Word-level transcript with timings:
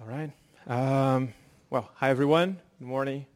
All 0.00 0.06
right. 0.06 0.30
Um, 0.68 1.34
well, 1.70 1.90
hi 1.96 2.10
everyone. 2.10 2.60
Good 2.78 2.86
morning. 2.86 3.26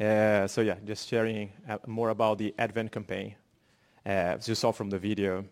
Uh, 0.00 0.46
so 0.46 0.60
yeah, 0.60 0.76
just 0.84 1.08
sharing 1.08 1.50
uh, 1.68 1.78
more 1.88 2.10
about 2.10 2.38
the 2.38 2.54
Advent 2.56 2.92
campaign. 2.92 3.34
Uh, 4.06 4.38
as 4.38 4.48
you 4.48 4.54
saw 4.54 4.70
from 4.70 4.90
the 4.90 4.98
video, 5.00 5.44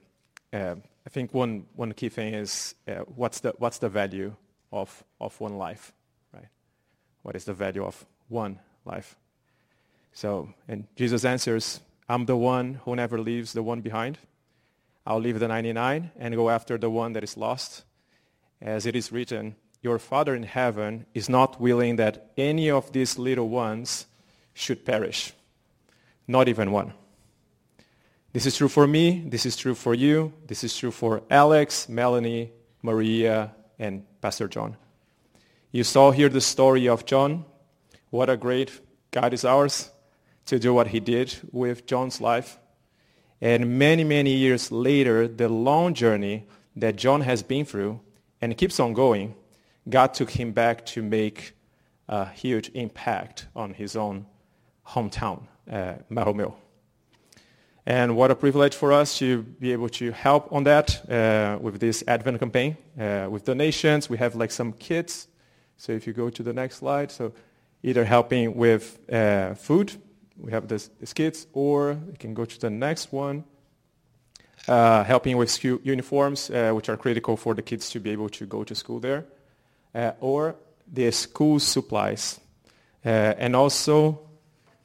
uh, 0.52 0.76
I 1.04 1.10
think 1.10 1.34
one, 1.34 1.66
one 1.74 1.92
key 1.94 2.10
thing 2.10 2.34
is 2.34 2.76
uh, 2.86 3.00
what's, 3.16 3.40
the, 3.40 3.54
what's 3.58 3.78
the 3.78 3.88
value 3.88 4.36
of, 4.70 5.02
of 5.20 5.38
one 5.40 5.58
life, 5.58 5.92
right? 6.32 6.46
What 7.22 7.34
is 7.34 7.44
the 7.44 7.54
value 7.54 7.84
of 7.84 8.06
one 8.28 8.60
life? 8.84 9.16
So, 10.12 10.54
and 10.68 10.86
Jesus 10.94 11.24
answers, 11.24 11.80
I'm 12.08 12.26
the 12.26 12.36
one 12.36 12.74
who 12.84 12.94
never 12.94 13.18
leaves 13.18 13.52
the 13.52 13.64
one 13.64 13.80
behind. 13.80 14.18
I'll 15.04 15.20
leave 15.20 15.40
the 15.40 15.48
99 15.48 16.12
and 16.16 16.36
go 16.36 16.50
after 16.50 16.78
the 16.78 16.88
one 16.88 17.14
that 17.14 17.24
is 17.24 17.36
lost. 17.36 17.82
As 18.62 18.86
it 18.86 18.94
is 18.94 19.10
written, 19.10 19.56
your 19.82 19.98
Father 19.98 20.34
in 20.34 20.42
heaven 20.42 21.06
is 21.14 21.28
not 21.28 21.60
willing 21.60 21.96
that 21.96 22.32
any 22.36 22.70
of 22.70 22.92
these 22.92 23.18
little 23.18 23.48
ones 23.48 24.06
should 24.52 24.84
perish, 24.84 25.32
not 26.28 26.48
even 26.48 26.70
one. 26.70 26.92
This 28.32 28.46
is 28.46 28.56
true 28.56 28.68
for 28.68 28.86
me, 28.86 29.24
this 29.26 29.46
is 29.46 29.56
true 29.56 29.74
for 29.74 29.94
you, 29.94 30.32
this 30.46 30.62
is 30.62 30.76
true 30.76 30.90
for 30.90 31.22
Alex, 31.30 31.88
Melanie, 31.88 32.52
Maria, 32.82 33.52
and 33.78 34.04
Pastor 34.20 34.46
John. 34.46 34.76
You 35.72 35.84
saw 35.84 36.10
here 36.10 36.28
the 36.28 36.40
story 36.40 36.88
of 36.88 37.06
John. 37.06 37.44
What 38.10 38.28
a 38.28 38.36
great 38.36 38.80
God 39.10 39.32
is 39.32 39.44
ours 39.44 39.90
to 40.46 40.58
do 40.58 40.74
what 40.74 40.88
he 40.88 41.00
did 41.00 41.34
with 41.52 41.86
John's 41.86 42.20
life. 42.20 42.58
And 43.40 43.78
many, 43.78 44.04
many 44.04 44.34
years 44.34 44.70
later, 44.70 45.26
the 45.26 45.48
long 45.48 45.94
journey 45.94 46.46
that 46.76 46.96
John 46.96 47.22
has 47.22 47.42
been 47.42 47.64
through 47.64 48.00
and 48.40 48.56
keeps 48.56 48.78
on 48.78 48.92
going 48.92 49.34
God 49.88 50.14
took 50.14 50.30
him 50.30 50.52
back 50.52 50.84
to 50.86 51.02
make 51.02 51.54
a 52.08 52.26
huge 52.26 52.70
impact 52.74 53.46
on 53.54 53.72
his 53.74 53.96
own 53.96 54.26
hometown, 54.86 55.42
uh, 55.70 55.94
Marromeu. 56.10 56.54
And 57.86 58.14
what 58.16 58.30
a 58.30 58.34
privilege 58.34 58.74
for 58.74 58.92
us 58.92 59.18
to 59.18 59.42
be 59.42 59.72
able 59.72 59.88
to 59.90 60.12
help 60.12 60.52
on 60.52 60.64
that 60.64 61.10
uh, 61.10 61.58
with 61.60 61.80
this 61.80 62.04
Advent 62.06 62.38
campaign. 62.38 62.76
Uh, 62.98 63.28
with 63.30 63.44
donations, 63.44 64.10
we 64.10 64.18
have 64.18 64.34
like 64.34 64.50
some 64.50 64.72
kits. 64.72 65.28
So 65.76 65.92
if 65.92 66.06
you 66.06 66.12
go 66.12 66.28
to 66.30 66.42
the 66.42 66.52
next 66.52 66.76
slide, 66.76 67.10
so 67.10 67.32
either 67.82 68.04
helping 68.04 68.54
with 68.54 68.98
uh, 69.10 69.54
food, 69.54 69.92
we 70.36 70.52
have 70.52 70.68
this 70.68 70.90
kits, 71.14 71.46
or 71.52 71.98
you 72.06 72.16
can 72.18 72.34
go 72.34 72.44
to 72.44 72.58
the 72.60 72.70
next 72.70 73.12
one, 73.12 73.44
uh, 74.68 75.04
helping 75.04 75.36
with 75.36 75.50
school 75.50 75.80
uniforms, 75.82 76.50
uh, 76.50 76.72
which 76.72 76.88
are 76.88 76.96
critical 76.96 77.36
for 77.36 77.54
the 77.54 77.62
kids 77.62 77.88
to 77.90 78.00
be 78.00 78.10
able 78.10 78.28
to 78.28 78.46
go 78.46 78.62
to 78.62 78.74
school 78.74 79.00
there 79.00 79.24
or 80.20 80.56
the 80.92 81.10
school 81.10 81.58
supplies. 81.58 82.40
Uh, 83.04 83.08
and 83.38 83.56
also, 83.56 84.20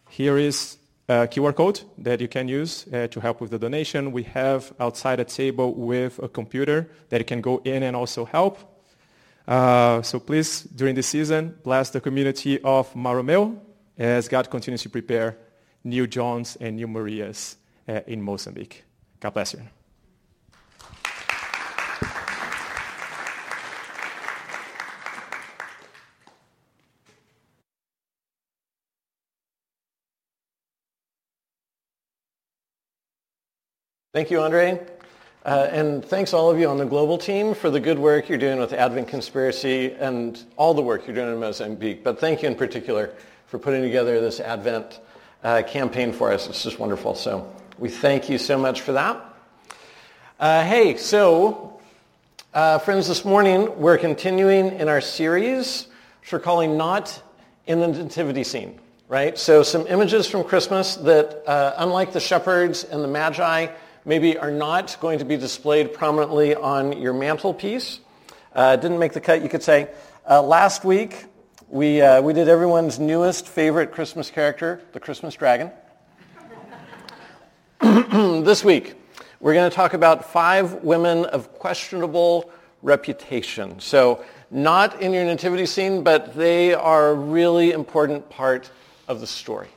here 0.10 0.38
is 0.38 0.78
a 1.08 1.28
QR 1.28 1.56
code 1.56 1.82
that 1.98 2.22
you 2.22 2.28
can 2.28 2.48
use 2.48 2.86
uh, 2.92 3.08
to 3.08 3.20
help 3.20 3.42
with 3.42 3.52
the 3.52 3.60
donation. 3.60 4.12
We 4.12 4.24
have 4.24 4.74
outside 4.80 5.20
a 5.20 5.26
table 5.26 5.74
with 5.74 6.20
a 6.20 6.28
computer 6.28 6.90
that 7.10 7.20
you 7.20 7.26
can 7.26 7.42
go 7.42 7.62
in 7.64 7.84
and 7.84 7.96
also 7.96 8.26
help. 8.26 8.58
Uh, 9.48 10.02
so 10.02 10.20
please, 10.20 10.62
during 10.64 10.96
this 10.96 11.08
season, 11.08 11.58
bless 11.64 11.92
the 11.92 12.02
community 12.02 12.60
of 12.62 12.92
Marromeu 12.94 13.60
as 13.98 14.28
God 14.28 14.50
continues 14.50 14.82
to 14.84 14.90
prepare 14.90 15.38
new 15.84 16.08
Johns 16.08 16.56
and 16.56 16.78
new 16.78 16.88
Marias 16.88 17.58
uh, 17.88 18.00
in 18.08 18.22
Mozambique. 18.22 18.84
God 19.20 19.34
bless 19.34 19.54
you. 19.54 19.75
Thank 34.16 34.32
you, 34.32 34.40
Andre. 34.40 34.80
Uh, 35.44 35.68
and 35.70 36.06
thanks 36.06 36.34
all 36.34 36.50
of 36.50 36.58
you 36.58 36.70
on 36.70 36.78
the 36.78 36.86
global 36.86 37.18
team 37.18 37.54
for 37.54 37.70
the 37.70 37.82
good 37.82 38.00
work 38.00 38.30
you're 38.30 38.38
doing 38.38 38.60
with 38.60 38.72
Advent 38.72 39.10
Conspiracy 39.10 39.92
and 39.92 40.42
all 40.56 40.74
the 40.74 40.82
work 40.82 41.06
you're 41.06 41.14
doing 41.14 41.34
in 41.34 41.38
Mozambique. 41.38 42.02
But 42.02 42.18
thank 42.18 42.42
you 42.42 42.48
in 42.48 42.56
particular 42.56 43.14
for 43.48 43.60
putting 43.60 43.82
together 43.82 44.22
this 44.22 44.40
Advent 44.40 45.02
uh, 45.44 45.64
campaign 45.64 46.14
for 46.14 46.32
us. 46.32 46.48
It's 46.48 46.64
just 46.64 46.80
wonderful. 46.80 47.14
So 47.14 47.54
we 47.78 47.90
thank 47.90 48.30
you 48.30 48.38
so 48.38 48.58
much 48.58 48.80
for 48.80 48.94
that. 48.94 49.22
Uh, 50.40 50.64
hey, 50.64 50.96
so 50.96 51.82
uh, 52.54 52.80
friends, 52.80 53.10
this 53.10 53.26
morning 53.26 53.78
we're 53.78 53.98
continuing 53.98 54.80
in 54.80 54.88
our 54.88 55.02
series, 55.02 55.88
which 56.22 56.32
we're 56.32 56.40
calling 56.40 56.78
Not 56.78 57.22
in 57.68 57.82
the 57.82 57.90
Nativity 57.90 58.46
Scene, 58.46 58.80
right? 59.10 59.38
So 59.38 59.62
some 59.62 59.86
images 59.88 60.26
from 60.26 60.46
Christmas 60.46 60.96
that, 60.96 61.44
uh, 61.46 61.74
unlike 61.80 62.14
the 62.14 62.22
shepherds 62.22 62.86
and 62.86 63.04
the 63.04 63.10
magi, 63.10 63.68
maybe 64.06 64.38
are 64.38 64.52
not 64.52 64.98
going 65.02 65.20
to 65.20 65.26
be 65.26 65.36
displayed 65.36 65.94
prominently 65.94 66.56
on 66.56 67.02
your 67.02 67.14
mantelpiece. 67.14 68.00
Uh, 68.54 68.76
didn't 68.76 69.00
make 69.00 69.14
the 69.14 69.20
cut, 69.20 69.42
you 69.42 69.50
could 69.50 69.64
say. 69.64 69.90
Uh, 70.30 70.42
last 70.42 70.86
week, 70.86 71.26
we, 71.68 72.02
uh, 72.02 72.22
we 72.22 72.32
did 72.32 72.48
everyone's 72.48 73.00
newest 73.00 73.48
favorite 73.48 73.92
Christmas 73.92 74.30
character, 74.30 74.82
the 74.94 75.00
Christmas 75.00 75.34
dragon. 75.34 75.72
this 77.82 78.64
week, 78.64 78.96
we're 79.40 79.54
going 79.54 79.70
to 79.70 79.76
talk 79.76 79.94
about 79.94 80.32
five 80.32 80.84
women 80.84 81.26
of 81.26 81.52
questionable 81.54 82.52
reputation. 82.84 83.80
So 83.80 84.24
not 84.52 85.02
in 85.02 85.12
your 85.12 85.26
nativity 85.26 85.66
scene, 85.66 86.04
but 86.04 86.36
they 86.36 86.74
are 86.74 87.10
a 87.10 87.14
really 87.14 87.72
important 87.72 88.30
part 88.30 88.70
of 89.08 89.20
the 89.20 89.28
story. 89.28 89.70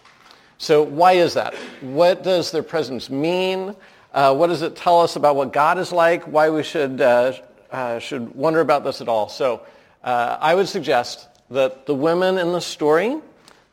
So 0.58 0.82
why 0.82 1.12
is 1.12 1.34
that? 1.34 1.54
What 1.80 2.22
does 2.22 2.50
their 2.50 2.62
presence 2.62 3.08
mean? 3.08 3.74
Uh, 4.12 4.34
what 4.34 4.46
does 4.46 4.62
it 4.62 4.74
tell 4.74 5.00
us 5.02 5.16
about 5.16 5.36
what 5.36 5.52
God 5.52 5.78
is 5.78 5.92
like? 5.92 6.24
Why 6.24 6.48
we 6.48 6.62
should, 6.62 7.00
uh, 7.00 7.34
uh, 7.70 7.98
should 7.98 8.34
wonder 8.34 8.60
about 8.60 8.82
this 8.82 9.02
at 9.02 9.08
all? 9.08 9.28
So 9.28 9.66
uh, 10.02 10.38
I 10.40 10.54
would 10.54 10.66
suggest 10.68 11.28
that 11.50 11.84
the 11.84 11.94
women 11.94 12.38
in 12.38 12.52
the 12.52 12.60
story, 12.60 13.18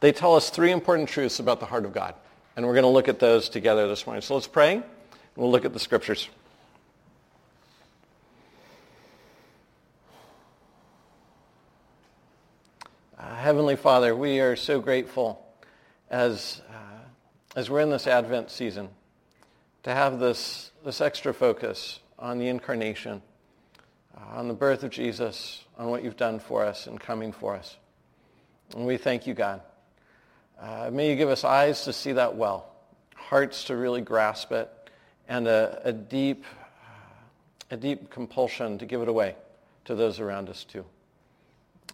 they 0.02 0.12
tell 0.12 0.36
us 0.36 0.50
three 0.50 0.72
important 0.72 1.08
truths 1.08 1.40
about 1.40 1.62
the 1.62 1.66
heart 1.66 1.86
of 1.86 1.94
God. 1.94 2.16
And 2.58 2.66
we're 2.66 2.74
going 2.74 2.84
to 2.84 2.90
look 2.90 3.08
at 3.08 3.20
those 3.20 3.48
together 3.48 3.88
this 3.88 4.06
morning. 4.06 4.22
So 4.22 4.34
let's 4.34 4.48
pray, 4.48 4.74
and 4.74 4.84
we'll 5.38 5.52
look 5.52 5.64
at 5.64 5.72
the 5.72 5.80
scriptures. 5.80 6.28
Uh, 13.18 13.36
Heavenly 13.36 13.78
Father, 13.78 14.14
we 14.14 14.42
are 14.42 14.58
so 14.58 14.82
grateful 14.82 15.46
as, 16.10 16.62
uh, 16.70 17.56
as 17.56 17.70
we're 17.70 17.80
in 17.80 17.90
this 17.90 18.06
Advent 18.06 18.52
season 18.52 18.90
to 19.86 19.94
have 19.94 20.20
this, 20.20 20.72
this 20.84 21.00
extra 21.00 21.32
focus 21.32 22.00
on 22.18 22.40
the 22.40 22.48
incarnation, 22.48 23.22
uh, 24.18 24.38
on 24.38 24.48
the 24.48 24.54
birth 24.56 24.82
of 24.82 24.90
Jesus, 24.90 25.64
on 25.78 25.90
what 25.90 26.04
you've 26.04 26.18
done 26.18 26.40
for 26.40 26.66
us 26.66 26.88
and 26.88 27.00
coming 27.00 27.32
for 27.32 27.56
us. 27.56 27.78
And 28.76 28.88
we 28.88 28.98
thank 28.98 29.28
you, 29.28 29.36
God. 29.36 29.62
Uh, 30.60 30.90
may 30.92 31.12
you 31.12 31.16
give 31.16 31.30
us 31.30 31.44
eyes 31.44 31.84
to 31.84 31.94
see 31.94 32.14
that 32.14 32.36
well, 32.36 32.74
hearts 33.16 33.66
to 33.66 33.78
really 33.78 34.02
grasp 34.02 34.52
it, 34.52 34.72
and 35.28 35.48
a, 35.48 35.80
a 35.84 35.94
deep, 35.94 36.46
a 37.70 37.78
deep 37.78 38.10
compulsion 38.10 38.80
to 38.80 38.88
give 38.88 39.04
it 39.04 39.08
away 39.08 39.36
to 39.84 39.94
those 39.94 40.20
around 40.20 40.50
us 40.50 40.64
too. 40.64 40.84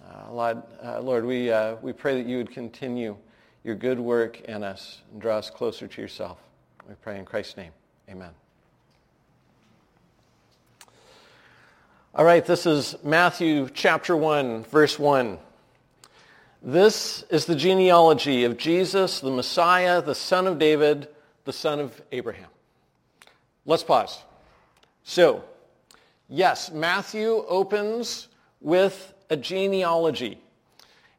Uh, 0.02 0.32
Lord, 0.32 0.64
uh, 0.82 1.02
Lord 1.02 1.26
we, 1.26 1.52
uh, 1.52 1.76
we 1.82 1.92
pray 1.92 2.16
that 2.16 2.26
you 2.26 2.38
would 2.38 2.52
continue 2.52 3.18
your 3.66 3.76
good 3.76 4.00
work 4.00 4.40
in 4.40 4.64
us 4.64 5.02
and 5.12 5.20
draw 5.20 5.40
us 5.40 5.50
closer 5.50 5.90
to 5.90 6.02
yourself. 6.02 6.38
We 6.88 6.96
pray 6.96 7.20
in 7.20 7.26
Christ's 7.26 7.58
name. 7.58 7.72
Amen. 8.12 8.32
All 12.14 12.26
right, 12.26 12.46
this 12.46 12.66
is 12.66 12.98
Matthew 13.06 13.70
chapter 13.74 14.18
1, 14.18 14.66
verse 14.66 15.00
1. 15.00 15.38
This 16.62 17.24
is 17.30 17.46
the 17.46 17.56
genealogy 17.56 18.44
of 18.44 18.58
Jesus, 18.58 19.22
the 19.22 19.32
Messiah, 19.32 20.02
the 20.02 20.14
son 20.14 20.46
of 20.46 20.60
David, 20.60 21.08
the 21.46 21.54
son 21.54 21.80
of 21.80 22.02
Abraham. 22.12 22.50
Let's 23.66 23.84
pause. 23.84 24.22
So, 25.04 25.46
yes, 26.28 26.70
Matthew 26.70 27.46
opens 27.48 28.28
with 28.60 29.14
a 29.30 29.38
genealogy. 29.38 30.38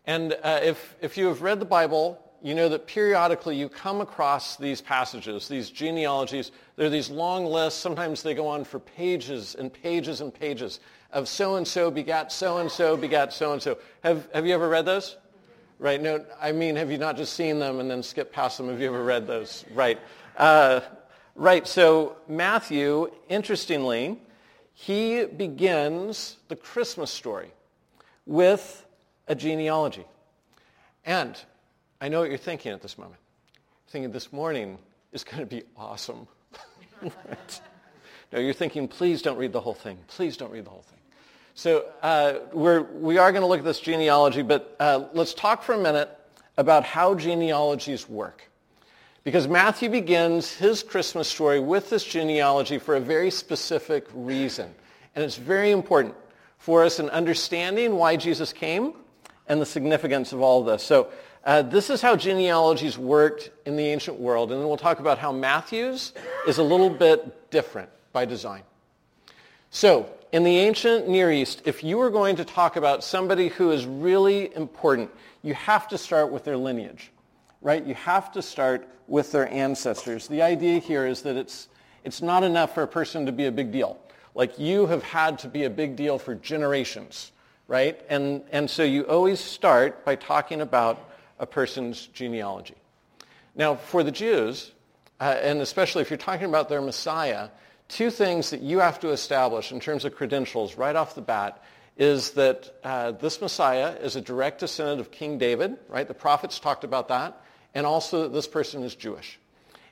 And 0.05 0.37
uh, 0.43 0.61
if, 0.63 0.95
if 1.01 1.17
you 1.17 1.29
have 1.29 1.41
read 1.41 1.59
the 1.59 1.65
Bible, 1.65 2.23
you 2.43 2.55
know 2.55 2.69
that 2.69 2.87
periodically 2.87 3.57
you 3.57 3.69
come 3.69 4.01
across 4.01 4.57
these 4.57 4.81
passages, 4.81 5.47
these 5.47 5.71
genealogies. 5.71 6.51
There 6.77 6.87
are 6.87 6.91
these 6.91 7.09
long 7.09 7.47
lists. 7.47 7.81
Sometimes 7.81 8.23
they 8.23 8.35
go 8.35 8.49
on 8.49 8.65
for 8.65 8.81
pages 8.81 9.55
and 9.55 9.73
pages 9.73 10.21
and 10.21 10.35
pages 10.35 10.81
of 11.13 11.29
so-and-so 11.29 11.91
begat 11.91 12.33
so-and-so 12.33 12.97
begat 12.97 13.33
so-and-so. 13.33 13.79
Have, 14.03 14.29
have 14.35 14.47
you 14.47 14.55
ever 14.55 14.69
read 14.69 14.85
those? 14.85 15.17
Right. 15.79 16.01
No, 16.01 16.25
I 16.41 16.53
mean, 16.53 16.77
have 16.77 16.91
you 16.91 16.99
not 16.99 17.17
just 17.17 17.35
seen 17.35 17.59
them 17.59 17.81
and 17.81 17.91
then 17.91 18.03
skipped 18.03 18.33
past 18.33 18.57
them? 18.59 18.69
Have 18.69 18.81
you 18.81 18.87
ever 18.87 19.03
read 19.03 19.27
those? 19.27 19.65
Right. 19.75 19.99
Uh, 20.37 20.81
right. 21.35 21.67
So 21.67 22.17
Matthew, 22.29 23.11
interestingly, 23.29 24.21
he 24.75 25.25
begins 25.25 26.39
the 26.49 26.57
Christmas 26.57 27.11
story 27.11 27.53
with 28.27 28.85
a 29.29 29.35
genealogy. 29.35 30.05
And 31.05 31.37
I 32.03 32.09
know 32.09 32.19
what 32.19 32.31
you're 32.31 32.37
thinking 32.39 32.73
at 32.73 32.83
this 32.83 32.99
moment. 32.99 33.21
You're 33.55 33.93
thinking 33.93 34.11
this 34.11 34.33
morning 34.33 34.77
is 35.13 35.23
going 35.23 35.39
to 35.39 35.47
be 35.47 35.63
awesome. 35.77 36.27
no, 38.33 38.41
you're 38.41 38.53
thinking, 38.53 38.89
please 38.89 39.23
don't 39.23 39.39
read 39.39 39.53
the 39.53 39.61
whole 39.61 39.73
thing. 39.73 39.99
Please 40.09 40.37
don't 40.37 40.51
read 40.51 40.65
the 40.65 40.71
whole 40.71 40.83
thing. 40.83 40.99
So 41.55 41.85
uh, 42.03 42.41
we're, 42.53 42.83
we 42.83 43.19
are 43.19 43.31
going 43.31 43.43
to 43.43 43.47
look 43.47 43.61
at 43.61 43.65
this 43.65 43.79
genealogy, 43.79 44.43
but 44.43 44.75
uh, 44.81 45.05
let's 45.13 45.33
talk 45.33 45.63
for 45.63 45.75
a 45.75 45.79
minute 45.79 46.11
about 46.57 46.83
how 46.83 47.15
genealogies 47.15 48.09
work. 48.09 48.51
Because 49.23 49.47
Matthew 49.47 49.89
begins 49.89 50.53
his 50.53 50.83
Christmas 50.83 51.29
story 51.29 51.61
with 51.61 51.89
this 51.89 52.03
genealogy 52.03 52.79
for 52.79 52.97
a 52.97 53.01
very 53.01 53.31
specific 53.31 54.09
reason. 54.13 54.75
And 55.15 55.25
it's 55.25 55.37
very 55.37 55.71
important 55.71 56.17
for 56.59 56.83
us 56.83 56.99
in 56.99 57.09
understanding 57.11 57.95
why 57.95 58.17
Jesus 58.17 58.53
came 58.53 58.95
and 59.47 59.61
the 59.61 59.67
significance 59.67 60.33
of 60.33 60.41
all 60.41 60.65
this. 60.65 60.83
So 60.83 61.13
uh, 61.45 61.63
this 61.63 61.91
is 61.91 62.01
how 62.01 62.17
genealogies 62.17 62.97
worked 62.97 63.51
in 63.67 63.77
the 63.77 63.85
ancient 63.85 64.19
world. 64.19 64.53
And 64.53 64.61
then 64.61 64.69
we'll 64.69 64.77
talk 64.77 65.01
about 65.01 65.19
how 65.19 65.33
Matthew's 65.33 66.13
is 66.47 66.59
a 66.59 66.63
little 66.63 66.91
bit 66.91 67.51
different 67.51 67.91
by 68.13 68.25
design. 68.25 68.63
So 69.71 70.09
in 70.33 70.45
the 70.45 70.59
ancient 70.59 71.09
Near 71.09 71.33
East, 71.33 71.63
if 71.65 71.83
you 71.83 71.99
were 71.99 72.11
going 72.11 72.37
to 72.37 72.45
talk 72.45 72.77
about 72.77 73.03
somebody 73.03 73.49
who 73.49 73.71
is 73.71 73.87
really 73.87 74.55
important, 74.55 75.11
you 75.43 75.55
have 75.55 75.89
to 75.89 75.99
start 75.99 76.31
with 76.31 76.45
their 76.45 76.57
lineage 76.57 77.11
right? 77.63 77.85
You 77.87 77.95
have 77.95 78.33
to 78.33 78.43
start 78.43 78.87
with 79.07 79.33
their 79.33 79.49
ancestors. 79.49 80.29
The 80.29 80.43
idea 80.43 80.79
here 80.79 81.07
is 81.07 81.23
that 81.23 81.37
it's, 81.37 81.69
it's 82.05 82.21
not 82.21 82.43
enough 82.43 82.75
for 82.75 82.83
a 82.83 82.89
person 82.89 83.25
to 83.27 83.33
be 83.33 83.47
a 83.47 83.53
big 83.53 83.73
deal. 83.73 83.99
Like 84.35 84.59
you 84.59 84.87
have 84.87 85.03
had 85.03 85.39
to 85.41 85.49
be 85.49 85.65
a 85.65 85.71
big 85.71 85.97
deal 85.97 86.19
for 86.19 86.35
generations, 86.35 87.33
right? 87.69 88.01
And, 88.09 88.43
and 88.51 88.69
so 88.69 88.83
you 88.83 89.03
always 89.05 89.41
start 89.41 90.05
by 90.05 90.17
talking 90.17 90.61
about 90.61 91.11
a 91.39 91.47
person's 91.47 92.07
genealogy. 92.09 92.77
Now, 93.55 93.77
for 93.77 94.03
the 94.03 94.11
Jews, 94.11 94.73
uh, 95.21 95.37
and 95.43 95.61
especially 95.61 96.03
if 96.03 96.11
you're 96.11 96.17
talking 96.17 96.47
about 96.47 96.69
their 96.69 96.81
Messiah, 96.81 97.49
two 97.89 98.11
things 98.11 98.51
that 98.51 98.63
you 98.63 98.79
have 98.79 99.01
to 99.01 99.11
establish 99.11 99.73
in 99.73 99.81
terms 99.81 100.05
of 100.05 100.15
credentials 100.15 100.77
right 100.77 100.97
off 100.97 101.15
the 101.15 101.21
bat 101.21 101.63
is 101.97 102.31
that 102.33 102.75
uh, 102.83 103.13
this 103.13 103.41
Messiah 103.41 103.95
is 104.01 104.17
a 104.17 104.21
direct 104.21 104.61
descendant 104.61 105.01
of 105.01 105.11
King 105.11 105.39
David, 105.39 105.77
right? 105.89 106.09
The 106.09 106.15
prophets 106.15 106.59
talked 106.59 106.85
about 106.85 107.09
that 107.09 107.39
and 107.75 107.87
also 107.87 108.23
that 108.23 108.33
this 108.33 108.47
person 108.47 108.83
is 108.83 108.95
Jewish. 108.95 109.39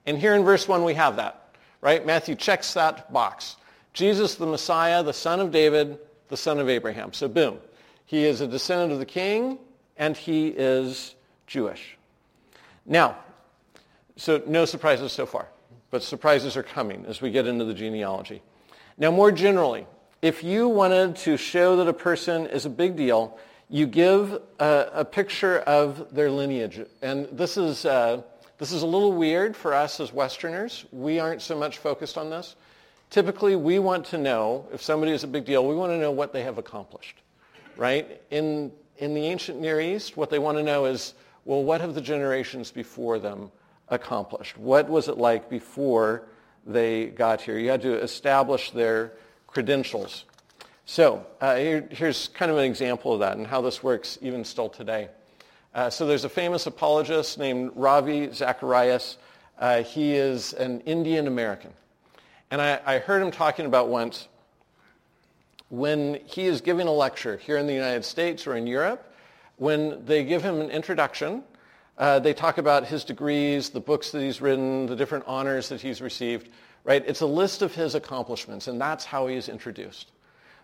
And 0.07 0.19
here 0.19 0.35
in 0.35 0.45
verse 0.45 0.67
1 0.67 0.85
we 0.85 0.95
have 0.95 1.17
that, 1.17 1.55
right? 1.81 2.05
Matthew 2.05 2.35
checks 2.35 2.75
that 2.75 3.13
box. 3.13 3.57
Jesus, 3.93 4.37
the 4.37 4.47
Messiah, 4.47 5.03
the 5.03 5.13
son 5.13 5.41
of 5.41 5.51
David, 5.51 5.99
the 6.29 6.37
son 6.37 6.59
of 6.59 6.69
Abraham. 6.69 7.13
So 7.13 7.29
boom. 7.29 7.59
He 8.07 8.25
is 8.25 8.41
a 8.41 8.47
descendant 8.47 8.93
of 8.93 8.99
the 8.99 9.07
king, 9.07 9.59
and 9.97 10.17
he 10.17 10.49
is 10.49 11.15
Jewish. 11.51 11.99
Now, 12.87 13.17
so 14.17 14.41
no 14.47 14.65
surprises 14.65 15.11
so 15.11 15.27
far, 15.27 15.49
but 15.91 16.03
surprises 16.03 16.57
are 16.57 16.63
coming 16.63 17.05
as 17.07 17.21
we 17.21 17.33
get 17.33 17.49
into 17.49 17.65
the 17.65 17.75
genealogy. 17.75 18.41
Now, 18.97 19.11
more 19.11 19.33
generally, 19.33 19.85
if 20.23 20.45
you 20.45 20.69
wanted 20.69 21.17
to 21.17 21.37
show 21.37 21.77
that 21.77 21.89
a 21.89 21.93
person 21.93 22.47
is 22.47 22.67
a 22.67 22.71
big 22.71 22.95
deal, 22.97 23.37
you 23.69 23.89
give 23.89 24.41
a, 24.61 24.91
a, 24.95 25.05
picture 25.05 25.59
of 25.61 26.15
their 26.15 26.31
lineage. 26.31 26.87
And 27.03 27.27
this 27.33 27.57
is, 27.57 27.85
uh, 27.85 28.23
this 28.59 28.71
is 28.71 28.83
a 28.83 28.87
little 28.87 29.13
weird 29.13 29.57
for 29.57 29.75
us 29.75 29.99
as 29.99 30.13
Westerners. 30.13 30.85
We 30.93 31.19
aren't 31.19 31.43
so 31.43 31.59
much 31.59 31.79
focused 31.79 32.17
on 32.17 32.31
this. 32.31 32.55
Typically, 33.11 33.57
we 33.57 33.81
want 33.81 34.07
to 34.07 34.19
know, 34.19 34.67
if 34.73 34.83
somebody 34.83 35.11
is 35.11 35.25
a 35.25 35.29
big 35.29 35.47
deal, 35.47 35.67
we 35.67 35.75
want 35.75 35.91
to 35.91 35.99
know 35.99 36.13
what 36.13 36.33
they 36.33 36.45
have 36.45 36.59
accomplished, 36.59 37.17
right? 37.77 38.23
In, 38.31 38.71
in 38.99 39.15
the 39.15 39.27
ancient 39.27 39.61
Near 39.61 39.81
East, 39.81 40.17
what 40.17 40.31
they 40.31 40.39
want 40.39 40.59
to 40.59 40.63
know 40.63 40.85
is, 40.85 41.15
well, 41.45 41.63
what 41.63 41.81
have 41.81 41.95
the 41.95 42.01
generations 42.01 42.71
before 42.71 43.19
them 43.19 43.51
accomplished? 43.89 44.59
What 44.59 44.89
was 44.89 45.09
it 45.09 45.19
like 45.19 45.49
before 45.49 46.23
they 46.67 47.07
got 47.07 47.41
here? 47.41 47.59
You 47.59 47.71
had 47.71 47.83
to 47.83 47.95
establish 47.95 48.71
their 48.71 49.13
credentials. 49.47 50.25
So 50.85 51.27
uh, 51.41 51.57
here, 51.57 51.89
here's 51.91 52.29
kind 52.29 52.51
of 52.51 52.59
an 52.59 52.65
example 52.65 53.13
of 53.15 53.21
that 53.21 53.37
and 53.37 53.47
how 53.47 53.61
this 53.61 53.83
works 53.83 54.19
even 54.23 54.45
still 54.45 54.69
today. 54.69 55.09
Uh, 55.75 55.89
so 55.89 56.07
there's 56.07 56.25
a 56.25 56.29
famous 56.29 56.67
apologist 56.67 57.39
named 57.39 57.71
Ravi 57.75 58.33
Zacharias. 58.33 59.17
Uh, 59.59 59.83
he 59.83 60.15
is 60.15 60.53
an 60.55 60.81
Indian 60.81 61.27
American. 61.27 61.73
And 62.51 62.61
I, 62.61 62.81
I 62.85 62.99
heard 62.99 63.23
him 63.23 63.31
talking 63.31 63.67
about 63.67 63.89
once 63.89 64.27
when 65.69 66.19
he 66.27 66.47
is 66.47 66.61
giving 66.61 66.89
a 66.89 66.93
lecture 66.93 67.37
here 67.37 67.57
in 67.57 67.69
the 67.69 67.73
United 67.73 68.05
States 68.05 68.47
or 68.47 68.57
in 68.57 68.67
Europe, 68.67 69.10
when 69.61 70.07
they 70.07 70.25
give 70.25 70.43
him 70.43 70.59
an 70.63 70.71
introduction, 70.71 71.45
uh, 71.99 72.19
they 72.19 72.33
talk 72.33 72.57
about 72.57 72.87
his 72.87 73.05
degrees, 73.05 73.69
the 73.69 73.81
books 73.81 74.11
that 74.11 74.23
he's 74.23 74.41
written, 74.41 74.87
the 74.87 74.97
different 74.97 75.23
honors 75.27 75.69
that 75.69 75.83
he's 75.83 76.01
received, 76.01 76.49
right? 76.83 77.05
It's 77.07 77.21
a 77.21 77.27
list 77.27 77.61
of 77.61 77.75
his 77.75 77.95
accomplishments, 77.95 78.69
and 78.69 78.81
that's 78.81 79.05
how 79.05 79.27
he 79.27 79.37
is 79.37 79.51
introduced. 79.51 80.13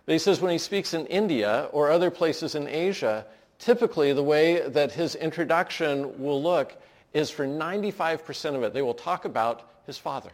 But 0.06 0.14
he 0.14 0.18
says 0.18 0.40
when 0.40 0.50
he 0.50 0.56
speaks 0.56 0.94
in 0.94 1.04
India 1.08 1.68
or 1.72 1.90
other 1.90 2.10
places 2.10 2.54
in 2.54 2.66
Asia, 2.68 3.26
typically 3.58 4.14
the 4.14 4.22
way 4.22 4.66
that 4.66 4.92
his 4.92 5.14
introduction 5.14 6.18
will 6.18 6.42
look 6.42 6.74
is 7.12 7.28
for 7.28 7.46
95% 7.46 8.54
of 8.54 8.62
it, 8.62 8.72
they 8.72 8.80
will 8.80 8.94
talk 8.94 9.26
about 9.26 9.68
his 9.84 9.98
father. 9.98 10.30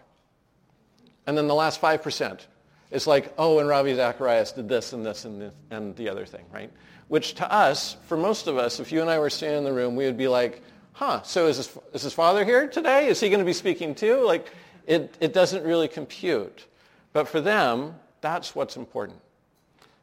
And 1.27 1.37
then 1.37 1.49
the 1.49 1.55
last 1.55 1.81
5% 1.81 2.47
is 2.93 3.09
like, 3.09 3.35
oh, 3.39 3.59
and 3.59 3.69
Ravi 3.69 3.97
Zacharias 3.97 4.53
did 4.53 4.69
this 4.69 4.93
and 4.93 5.05
this 5.05 5.25
and, 5.25 5.41
this 5.41 5.55
and 5.73 5.97
the 5.97 6.09
other 6.09 6.27
thing, 6.27 6.45
right? 6.53 6.71
Which 7.13 7.35
to 7.35 7.53
us, 7.53 7.99
for 8.07 8.17
most 8.17 8.47
of 8.47 8.57
us, 8.57 8.81
if 8.81 8.91
you 8.91 9.03
and 9.03 9.11
I 9.11 9.19
were 9.19 9.29
standing 9.29 9.59
in 9.59 9.65
the 9.65 9.73
room, 9.75 9.97
we 9.97 10.07
would 10.07 10.17
be 10.17 10.29
like, 10.29 10.63
huh, 10.95 11.21
so 11.25 11.47
is 11.47 11.59
his, 11.59 11.79
is 11.93 12.01
his 12.01 12.15
father 12.15 12.43
here 12.43 12.67
today? 12.67 13.09
Is 13.09 13.21
he 13.21 13.29
going 13.29 13.41
to 13.41 13.45
be 13.45 13.53
speaking 13.53 13.95
too? 13.95 14.25
Like, 14.25 14.51
it, 14.87 15.15
it 15.21 15.35
doesn't 15.35 15.63
really 15.63 15.89
compute. 15.89 16.65
But 17.13 17.29
for 17.29 17.43
them, 17.43 17.97
that's 18.23 18.55
what's 18.55 18.79
important. 18.79 19.21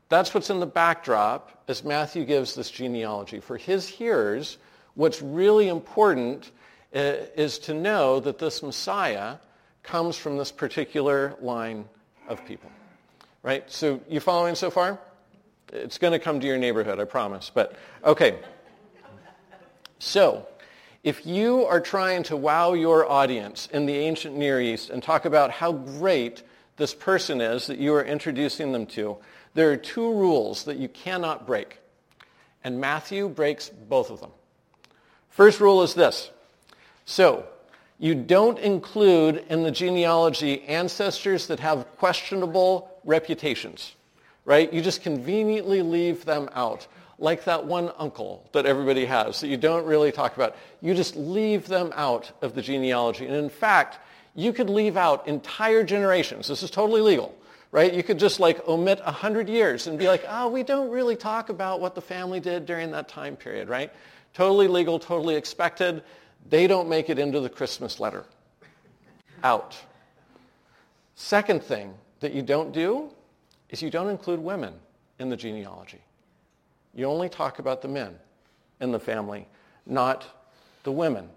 That's 0.10 0.36
what's 0.36 0.52
in 0.52 0.60
the 0.60 0.68
backdrop 0.68 1.64
as 1.68 1.84
Matthew 1.84 2.26
gives 2.26 2.54
this 2.54 2.70
genealogy. 2.70 3.40
For 3.40 3.58
his 3.58 3.88
hearers, 3.88 4.60
what's 4.94 5.20
really 5.20 5.68
important 5.68 6.52
uh, 6.94 7.00
is 7.36 7.58
to 7.58 7.74
know 7.74 8.20
that 8.20 8.38
this 8.38 8.62
Messiah 8.62 9.38
comes 9.82 10.16
from 10.16 10.38
this 10.38 10.52
particular 10.52 11.34
line 11.42 11.86
of 12.28 12.46
people. 12.46 12.70
Right? 13.42 13.64
So 13.72 14.00
you 14.08 14.20
following 14.20 14.54
so 14.54 14.70
far? 14.70 15.00
It's 15.72 15.98
going 15.98 16.14
to 16.14 16.20
come 16.20 16.40
to 16.40 16.48
your 16.48 16.58
neighborhood, 16.58 17.00
I 17.00 17.06
promise. 17.06 17.52
But 17.54 17.76
okay. 18.04 18.40
So, 20.00 20.48
if 21.04 21.26
you 21.26 21.66
are 21.66 21.80
trying 21.80 22.24
to 22.24 22.38
wow 22.38 22.74
your 22.74 23.10
audience 23.10 23.68
in 23.72 23.86
the 23.86 23.96
ancient 23.96 24.36
Near 24.36 24.60
East 24.60 24.90
and 24.90 25.02
talk 25.02 25.26
about 25.26 25.52
how 25.52 25.72
great 25.72 26.44
this 26.78 26.94
person 26.94 27.42
is 27.42 27.68
that 27.68 27.78
you 27.78 27.94
are 27.94 28.04
introducing 28.04 28.72
them 28.72 28.86
to, 28.88 29.18
there 29.54 29.72
are 29.72 29.78
two 29.78 30.14
rules 30.14 30.66
that 30.66 30.78
you 30.78 30.88
cannot 30.88 31.46
break, 31.46 31.80
and 32.64 32.80
Matthew 32.80 33.28
breaks 33.30 33.70
both 33.70 34.10
of 34.10 34.20
them. 34.22 34.32
First 35.30 35.60
rule 35.60 35.84
is 35.84 35.94
this. 35.94 36.30
So, 37.06 37.46
you 37.98 38.16
don't 38.16 38.58
include 38.60 39.44
in 39.50 39.64
the 39.64 39.72
genealogy 39.72 40.64
ancestors 40.64 41.48
that 41.48 41.60
have 41.60 41.86
questionable 41.98 42.90
reputations, 43.04 43.96
right? 44.50 44.74
You 44.74 44.82
just 44.82 45.04
conveniently 45.04 45.84
leave 45.84 46.26
them 46.26 46.50
out, 46.56 46.88
like 47.20 47.44
that 47.44 47.68
one 47.68 47.92
uncle 48.00 48.50
that 48.52 48.66
everybody 48.66 49.06
has 49.06 49.42
that 49.42 49.48
you 49.48 49.58
don't 49.58 49.86
really 49.86 50.12
talk 50.12 50.36
about. 50.36 50.56
You 50.82 50.96
just 50.96 51.16
leave 51.16 51.68
them 51.68 51.94
out 51.96 52.32
of 52.42 52.56
the 52.56 52.62
genealogy. 52.64 53.28
And 53.28 53.36
in 53.36 53.52
fact, 53.52 54.00
you 54.34 54.52
could 54.52 54.68
leave 54.68 54.98
out 54.98 55.28
entire 55.28 55.84
generations. 55.84 56.48
This 56.48 56.64
is 56.64 56.72
totally 56.72 57.02
legal 57.02 57.36
right? 57.72 57.94
You 57.94 58.02
could 58.02 58.18
just 58.18 58.40
like 58.40 58.68
omit 58.68 59.00
100 59.06 59.48
years 59.48 59.86
and 59.86 60.00
be 60.00 60.08
like, 60.08 60.26
oh, 60.28 60.50
we 60.50 60.64
don't 60.64 60.90
really 60.90 61.16
talk 61.16 61.50
about 61.50 61.80
what 61.80 61.94
the 61.94 62.02
family 62.02 62.40
did 62.40 62.66
during 62.66 62.90
that 62.94 63.08
time 63.08 63.36
period, 63.36 63.70
right? 63.70 63.92
Totally 64.34 64.68
legal, 64.68 64.98
totally 64.98 65.36
expected. 65.36 66.02
They 66.50 66.66
don't 66.66 66.90
make 66.90 67.12
it 67.12 67.20
into 67.20 67.40
the 67.40 67.50
Christmas 67.50 68.00
letter. 68.00 68.26
Out. 69.44 69.78
Second 71.14 71.62
thing 71.62 71.94
that 72.22 72.34
you 72.34 72.42
don't 72.42 72.72
do 72.72 73.12
is 73.70 73.82
you 73.82 73.90
don't 73.90 74.10
include 74.10 74.40
women 74.40 74.74
in 75.20 75.30
the 75.30 75.38
genealogy. 75.38 76.02
You 76.94 77.06
only 77.06 77.30
talk 77.30 77.60
about 77.60 77.82
the 77.82 77.88
men 77.88 78.16
in 78.80 78.92
the 78.92 79.00
family, 79.00 79.48
not 79.86 80.26
the 80.84 80.92
women. 80.92 81.30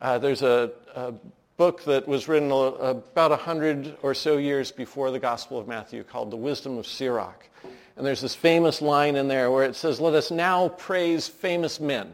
Uh, 0.00 0.18
there's 0.18 0.42
a, 0.42 0.72
a 0.94 1.14
book 1.56 1.84
that 1.84 2.06
was 2.06 2.28
written 2.28 2.50
about 2.50 3.30
100 3.30 3.96
or 4.02 4.14
so 4.14 4.36
years 4.36 4.72
before 4.72 5.10
the 5.10 5.18
Gospel 5.18 5.58
of 5.58 5.68
Matthew 5.68 6.02
called 6.02 6.30
The 6.30 6.36
Wisdom 6.36 6.76
of 6.78 6.86
Sirach. 6.86 7.48
And 7.96 8.06
there's 8.06 8.20
this 8.20 8.34
famous 8.34 8.82
line 8.82 9.16
in 9.16 9.28
there 9.28 9.50
where 9.50 9.64
it 9.64 9.76
says, 9.76 10.00
let 10.00 10.14
us 10.14 10.30
now 10.30 10.68
praise 10.70 11.28
famous 11.28 11.78
men. 11.78 12.10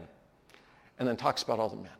And 0.99 1.07
then 1.07 1.15
talks 1.15 1.41
about 1.41 1.59
all 1.59 1.69
the 1.69 1.77
men. 1.77 1.91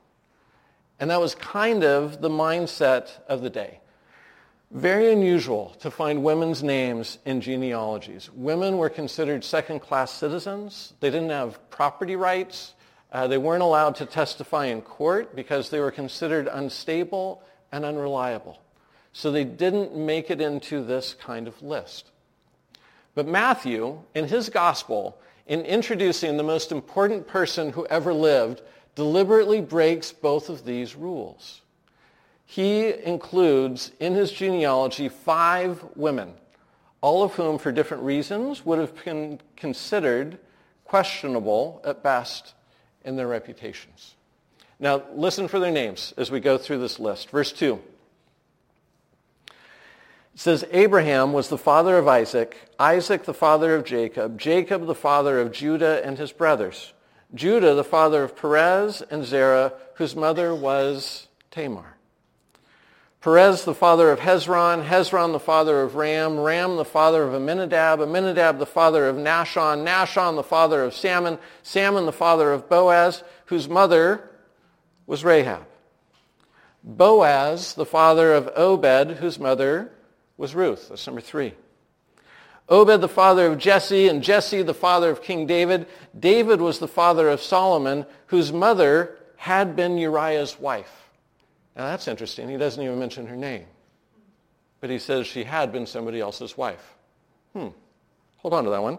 And 0.99 1.09
that 1.09 1.19
was 1.19 1.33
kind 1.33 1.83
of 1.83 2.21
the 2.21 2.29
mindset 2.29 3.09
of 3.27 3.41
the 3.41 3.49
day. 3.49 3.79
Very 4.71 5.11
unusual 5.11 5.75
to 5.79 5.89
find 5.89 6.23
women's 6.23 6.61
names 6.61 7.17
in 7.25 7.41
genealogies. 7.41 8.29
Women 8.31 8.77
were 8.77 8.89
considered 8.89 9.43
second-class 9.43 10.11
citizens. 10.11 10.93
They 10.99 11.09
didn't 11.09 11.31
have 11.31 11.69
property 11.71 12.15
rights. 12.15 12.75
Uh, 13.11 13.25
they 13.25 13.39
weren't 13.39 13.63
allowed 13.63 13.95
to 13.95 14.05
testify 14.05 14.65
in 14.65 14.81
court 14.81 15.35
because 15.35 15.71
they 15.71 15.79
were 15.79 15.89
considered 15.89 16.47
unstable 16.47 17.41
and 17.71 17.83
unreliable. 17.83 18.61
So 19.11 19.31
they 19.31 19.43
didn't 19.43 19.95
make 19.95 20.29
it 20.29 20.39
into 20.39 20.83
this 20.83 21.15
kind 21.15 21.47
of 21.47 21.59
list. 21.63 22.11
But 23.15 23.27
Matthew, 23.27 23.99
in 24.13 24.27
his 24.27 24.49
gospel, 24.49 25.19
in 25.47 25.61
introducing 25.61 26.37
the 26.37 26.43
most 26.43 26.71
important 26.71 27.25
person 27.25 27.71
who 27.71 27.87
ever 27.87 28.13
lived, 28.13 28.61
deliberately 28.93 29.61
breaks 29.61 30.11
both 30.11 30.47
of 30.47 30.63
these 30.63 30.95
rules. 30.95 31.63
He 32.51 32.91
includes 33.03 33.91
in 33.99 34.15
his 34.15 34.31
genealogy 34.31 35.07
five 35.07 35.85
women, 35.95 36.33
all 36.99 37.21
of 37.21 37.35
whom, 37.35 37.59
for 37.59 37.71
different 37.71 38.01
reasons, 38.01 38.65
would 38.65 38.79
have 38.79 39.05
been 39.05 39.39
considered 39.55 40.39
questionable 40.83 41.79
at 41.85 42.01
best 42.01 42.55
in 43.05 43.17
their 43.17 43.27
reputations. 43.27 44.15
Now, 44.79 45.03
listen 45.13 45.47
for 45.47 45.59
their 45.59 45.69
names 45.69 46.11
as 46.17 46.31
we 46.31 46.39
go 46.39 46.57
through 46.57 46.79
this 46.79 46.99
list. 46.99 47.29
Verse 47.29 47.51
2. 47.51 47.79
It 49.45 49.53
says, 50.33 50.65
Abraham 50.71 51.33
was 51.33 51.49
the 51.49 51.57
father 51.57 51.99
of 51.99 52.07
Isaac, 52.07 52.57
Isaac 52.79 53.25
the 53.25 53.33
father 53.35 53.75
of 53.75 53.85
Jacob, 53.85 54.39
Jacob 54.39 54.87
the 54.87 54.95
father 54.95 55.39
of 55.39 55.51
Judah 55.51 56.03
and 56.03 56.17
his 56.17 56.31
brothers, 56.31 56.93
Judah 57.35 57.75
the 57.75 57.83
father 57.83 58.23
of 58.23 58.35
Perez 58.35 59.03
and 59.11 59.23
Zerah, 59.23 59.73
whose 59.97 60.15
mother 60.15 60.55
was 60.55 61.27
Tamar. 61.51 61.98
Perez 63.21 63.65
the 63.65 63.75
father 63.75 64.11
of 64.11 64.19
Hezron, 64.19 64.85
Hezron 64.85 65.33
the 65.33 65.39
father 65.41 65.81
of 65.81 65.95
Ram, 65.95 66.39
Ram 66.39 66.77
the 66.77 66.85
father 66.85 67.23
of 67.23 67.33
Amminadab, 67.33 67.99
Amminadab 67.99 68.59
the 68.59 68.65
father 68.65 69.09
of 69.09 69.17
Nahshon, 69.17 69.85
Nahshon 69.85 70.35
the 70.35 70.43
father 70.43 70.83
of 70.83 70.93
Salmon, 70.93 71.37
Salmon 71.61 72.05
the 72.05 72.13
father 72.13 72.53
of 72.53 72.69
Boaz, 72.69 73.23
whose 73.47 73.67
mother 73.67 74.29
was 75.05 75.25
Rahab. 75.25 75.65
Boaz 76.81 77.73
the 77.73 77.85
father 77.85 78.33
of 78.33 78.49
Obed, 78.55 79.17
whose 79.17 79.37
mother 79.37 79.91
was 80.37 80.55
Ruth. 80.55 80.87
That's 80.87 81.05
number 81.05 81.19
three. 81.19 81.53
Obed 82.69 83.01
the 83.01 83.09
father 83.09 83.47
of 83.47 83.57
Jesse, 83.57 84.07
and 84.07 84.23
Jesse 84.23 84.61
the 84.61 84.73
father 84.73 85.09
of 85.09 85.21
King 85.21 85.45
David. 85.45 85.87
David 86.17 86.61
was 86.61 86.79
the 86.79 86.87
father 86.87 87.27
of 87.27 87.41
Solomon, 87.41 88.05
whose 88.27 88.53
mother 88.53 89.17
had 89.35 89.75
been 89.75 89.97
Uriah's 89.97 90.57
wife. 90.57 90.98
Now 91.79 91.85
that's 91.85 92.09
interesting. 92.09 92.49
He 92.49 92.57
doesn't 92.57 92.83
even 92.83 92.99
mention 92.99 93.25
her 93.27 93.37
name. 93.37 93.63
But 94.81 94.89
he 94.89 94.99
says 94.99 95.25
she 95.25 95.45
had 95.45 95.71
been 95.71 95.87
somebody 95.87 96.19
else's 96.19 96.57
wife. 96.57 96.95
Hmm. 97.53 97.69
Hold 98.39 98.53
on 98.53 98.65
to 98.65 98.69
that 98.71 98.83
one. 98.83 98.97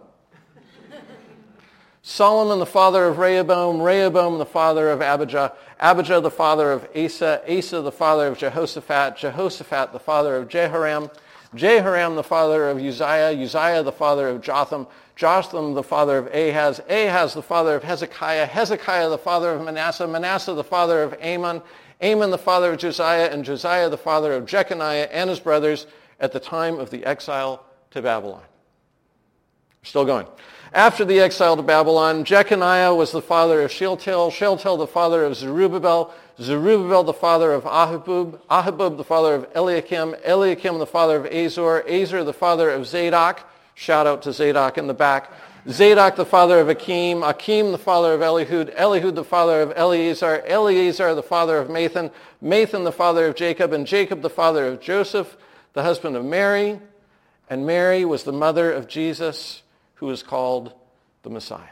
Solomon, 2.00 2.58
the 2.58 2.64
father 2.64 3.04
of 3.04 3.18
Rehoboam, 3.18 3.82
Rehoboam, 3.82 4.38
the 4.38 4.46
father 4.46 4.88
of 4.88 5.02
Abijah, 5.02 5.52
Abijah, 5.78 6.22
the 6.22 6.30
father 6.30 6.72
of 6.72 6.88
Asa, 6.96 7.42
Asa, 7.46 7.82
the 7.82 7.92
father 7.92 8.28
of 8.28 8.38
Jehoshaphat, 8.38 9.18
Jehoshaphat, 9.18 9.92
the 9.92 10.00
father 10.00 10.36
of 10.36 10.48
Jehoram, 10.48 11.10
Jehoram, 11.54 12.16
the 12.16 12.24
father 12.24 12.70
of 12.70 12.78
Uzziah, 12.78 13.38
Uzziah, 13.38 13.82
the 13.82 13.92
father 13.92 14.28
of 14.28 14.40
Jotham, 14.40 14.86
Jotham, 15.16 15.74
the 15.74 15.82
father 15.82 16.16
of 16.16 16.28
Ahaz, 16.28 16.80
Ahaz, 16.88 17.34
the 17.34 17.42
father 17.42 17.74
of 17.74 17.84
Hezekiah, 17.84 18.46
Hezekiah, 18.46 19.10
the 19.10 19.18
father 19.18 19.50
of 19.50 19.62
Manasseh, 19.62 20.08
Manasseh, 20.08 20.54
the 20.54 20.64
father 20.64 21.02
of 21.02 21.12
Amon, 21.22 21.60
Amon 22.02 22.30
the 22.30 22.38
father 22.38 22.72
of 22.72 22.78
Josiah, 22.78 23.28
and 23.30 23.44
Josiah 23.44 23.88
the 23.88 23.98
father 23.98 24.32
of 24.32 24.46
Jeconiah 24.46 25.08
and 25.12 25.28
his 25.28 25.40
brothers 25.40 25.86
at 26.18 26.32
the 26.32 26.40
time 26.40 26.78
of 26.78 26.90
the 26.90 27.04
exile 27.04 27.64
to 27.90 28.02
Babylon. 28.02 28.42
Still 29.82 30.04
going. 30.04 30.26
After 30.72 31.04
the 31.04 31.18
exile 31.18 31.56
to 31.56 31.62
Babylon, 31.62 32.24
Jeconiah 32.24 32.94
was 32.94 33.10
the 33.10 33.22
father 33.22 33.62
of 33.62 33.72
Shealtiel, 33.72 34.30
Shealtiel 34.30 34.76
the 34.76 34.86
father 34.86 35.24
of 35.24 35.34
Zerubbabel, 35.34 36.14
Zerubbabel 36.40 37.02
the 37.02 37.12
father 37.12 37.52
of 37.52 37.64
Ahibub, 37.64 38.38
Ahibub 38.48 38.96
the 38.96 39.04
father 39.04 39.34
of 39.34 39.46
Eliakim, 39.54 40.14
Eliakim 40.24 40.78
the 40.78 40.86
father 40.86 41.16
of 41.16 41.26
Azor, 41.26 41.82
Azor 41.88 42.22
the 42.22 42.32
father 42.32 42.70
of 42.70 42.86
Zadok, 42.86 43.40
shout 43.74 44.06
out 44.06 44.22
to 44.22 44.32
Zadok 44.32 44.78
in 44.78 44.86
the 44.86 44.94
back, 44.94 45.30
Zadok 45.70 46.16
the 46.16 46.26
father 46.26 46.58
of 46.58 46.68
Akim, 46.68 47.22
Akim 47.22 47.70
the 47.70 47.78
father 47.78 48.14
of 48.14 48.20
Elihud, 48.20 48.74
Elihud 48.76 49.14
the 49.14 49.24
father 49.24 49.62
of 49.62 49.72
Eleazar, 49.76 50.42
Eleazar 50.46 51.14
the 51.14 51.22
father 51.22 51.58
of 51.58 51.68
Matthan, 51.68 52.10
Matthan 52.42 52.84
the 52.84 52.92
father 52.92 53.26
of 53.26 53.36
Jacob, 53.36 53.72
and 53.72 53.86
Jacob 53.86 54.22
the 54.22 54.30
father 54.30 54.66
of 54.66 54.80
Joseph, 54.80 55.36
the 55.74 55.82
husband 55.82 56.16
of 56.16 56.24
Mary, 56.24 56.80
and 57.48 57.66
Mary 57.66 58.04
was 58.04 58.24
the 58.24 58.32
mother 58.32 58.72
of 58.72 58.88
Jesus, 58.88 59.62
who 59.96 60.10
is 60.10 60.22
called 60.22 60.72
the 61.22 61.30
Messiah. 61.30 61.68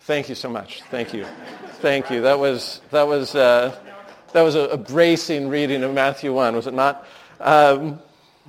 Thank 0.00 0.28
you 0.28 0.34
so 0.34 0.48
much. 0.48 0.82
Thank 0.90 1.12
you. 1.12 1.26
Thank 1.80 2.10
you. 2.10 2.22
That 2.22 2.38
was, 2.38 2.80
that 2.90 3.06
was, 3.06 3.34
uh, 3.34 3.76
that 4.32 4.42
was 4.42 4.54
a, 4.54 4.60
a, 4.60 4.76
bracing 4.76 5.48
reading 5.48 5.82
of 5.82 5.92
Matthew 5.92 6.32
1, 6.32 6.56
was 6.56 6.66
it 6.66 6.74
not? 6.74 7.06
Um, 7.38 8.00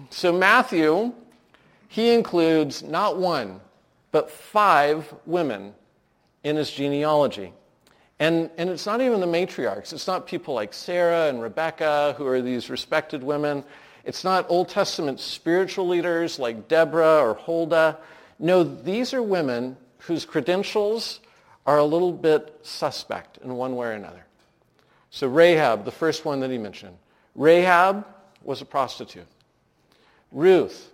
so 0.10 0.32
Matthew 0.32 1.14
he 1.92 2.14
includes 2.14 2.84
not 2.84 3.18
one, 3.18 3.60
but 4.14 4.32
five 4.32 5.14
women 5.26 5.74
in 6.42 6.56
his 6.56 6.72
genealogy. 6.72 7.52
And, 8.18 8.50
and 8.58 8.70
it's 8.70 8.86
not 8.86 9.02
even 9.02 9.20
the 9.20 9.26
matriarchs. 9.26 9.92
It's 9.92 10.08
not 10.08 10.26
people 10.26 10.54
like 10.54 10.74
Sarah 10.74 11.28
and 11.28 11.42
Rebecca, 11.42 12.16
who 12.18 12.26
are 12.28 12.42
these 12.42 12.70
respected 12.70 13.22
women. 13.22 13.66
It's 14.06 14.24
not 14.24 14.46
Old 14.48 14.70
Testament 14.70 15.20
spiritual 15.20 15.86
leaders 15.86 16.40
like 16.40 16.70
Deborah 16.70 17.20
or 17.20 17.34
Huldah. 17.34 17.98
No, 18.40 18.64
these 18.64 19.14
are 19.14 19.22
women 19.22 19.76
whose 19.98 20.24
credentials 20.24 21.20
are 21.66 21.80
a 21.80 21.84
little 21.84 22.14
bit 22.14 22.58
suspect 22.62 23.38
in 23.44 23.54
one 23.56 23.76
way 23.76 23.88
or 23.88 23.92
another. 23.92 24.26
So 25.10 25.28
Rahab, 25.28 25.84
the 25.84 25.92
first 25.92 26.24
one 26.24 26.40
that 26.40 26.52
he 26.52 26.58
mentioned. 26.58 26.96
Rahab 27.36 28.06
was 28.44 28.62
a 28.62 28.66
prostitute. 28.66 29.28
Ruth, 30.32 30.91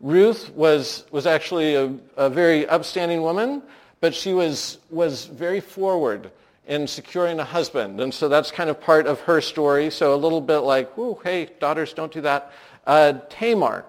Ruth 0.00 0.50
was, 0.50 1.04
was 1.10 1.26
actually 1.26 1.74
a, 1.74 1.94
a 2.16 2.28
very 2.28 2.66
upstanding 2.66 3.22
woman, 3.22 3.62
but 4.00 4.14
she 4.14 4.34
was, 4.34 4.78
was 4.90 5.26
very 5.26 5.60
forward 5.60 6.30
in 6.66 6.86
securing 6.86 7.38
a 7.38 7.44
husband. 7.44 8.00
And 8.00 8.12
so 8.12 8.28
that's 8.28 8.50
kind 8.50 8.68
of 8.68 8.80
part 8.80 9.06
of 9.06 9.20
her 9.20 9.40
story. 9.40 9.90
So 9.90 10.14
a 10.14 10.16
little 10.16 10.40
bit 10.40 10.58
like, 10.58 10.92
oh, 10.98 11.20
hey, 11.24 11.48
daughters, 11.60 11.92
don't 11.92 12.12
do 12.12 12.20
that. 12.22 12.52
Uh, 12.86 13.14
Tamar. 13.30 13.84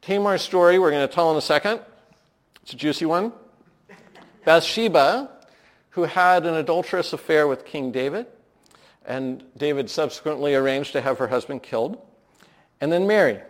Tamar's 0.00 0.42
story 0.42 0.78
we're 0.78 0.90
going 0.90 1.06
to 1.06 1.12
tell 1.12 1.30
in 1.30 1.36
a 1.36 1.42
second. 1.42 1.80
It's 2.62 2.72
a 2.72 2.76
juicy 2.76 3.04
one. 3.04 3.32
Bathsheba, 4.44 5.30
who 5.90 6.04
had 6.04 6.46
an 6.46 6.54
adulterous 6.54 7.12
affair 7.12 7.46
with 7.46 7.64
King 7.66 7.92
David, 7.92 8.26
and 9.04 9.42
David 9.56 9.90
subsequently 9.90 10.54
arranged 10.54 10.92
to 10.92 11.00
have 11.00 11.18
her 11.18 11.26
husband 11.28 11.62
killed. 11.62 12.00
And 12.80 12.90
then 12.90 13.06
Mary, 13.06 13.40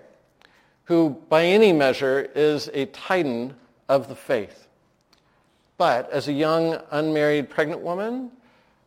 who 0.90 1.10
by 1.28 1.44
any 1.44 1.72
measure 1.72 2.28
is 2.34 2.68
a 2.74 2.84
titan 2.86 3.54
of 3.88 4.08
the 4.08 4.16
faith. 4.16 4.66
But 5.78 6.10
as 6.10 6.26
a 6.26 6.32
young, 6.32 6.80
unmarried, 6.90 7.48
pregnant 7.48 7.82
woman, 7.82 8.32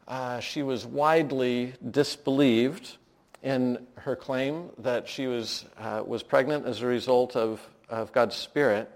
uh, 0.05 0.41
she 0.41 0.63
was 0.63 0.85
widely 0.85 1.75
disbelieved 1.91 2.97
in 3.41 3.87
her 3.95 4.17
claim 4.17 4.69
that 4.79 5.07
she 5.07 5.27
was, 5.27 5.63
uh, 5.77 6.03
was 6.05 6.23
pregnant 6.23 6.65
as 6.65 6.81
a 6.81 6.87
result 6.87 7.37
of, 7.37 7.65
of 7.87 8.11
God's 8.11 8.35
Spirit 8.35 8.91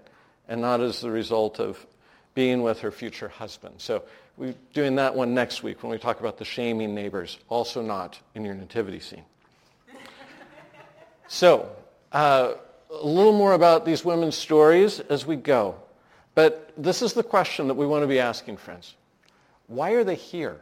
and 0.46 0.60
not 0.60 0.82
as 0.82 1.00
the 1.00 1.10
result 1.10 1.60
of 1.60 1.86
being 2.34 2.60
with 2.60 2.80
her 2.80 2.90
future 2.90 3.28
husband. 3.28 3.76
So 3.78 4.02
we're 4.36 4.54
doing 4.74 4.96
that 4.96 5.14
one 5.14 5.32
next 5.32 5.62
week 5.62 5.82
when 5.82 5.90
we 5.90 5.98
talk 5.98 6.20
about 6.20 6.36
the 6.36 6.44
shaming 6.44 6.94
neighbors, 6.94 7.38
also 7.48 7.80
not 7.80 8.18
in 8.34 8.44
your 8.44 8.54
nativity 8.54 9.00
scene. 9.00 9.24
so, 11.26 11.74
uh, 12.12 12.52
a 12.90 13.06
little 13.06 13.32
more 13.32 13.52
about 13.52 13.84
these 13.84 14.04
women's 14.04 14.36
stories 14.36 15.00
as 15.00 15.26
we 15.26 15.36
go. 15.36 15.76
But 16.34 16.72
this 16.76 17.02
is 17.02 17.12
the 17.12 17.22
question 17.22 17.68
that 17.68 17.74
we 17.74 17.86
want 17.86 18.02
to 18.02 18.06
be 18.06 18.20
asking, 18.20 18.58
friends. 18.58 18.94
Why 19.66 19.90
are 19.92 20.04
they 20.04 20.14
here? 20.14 20.60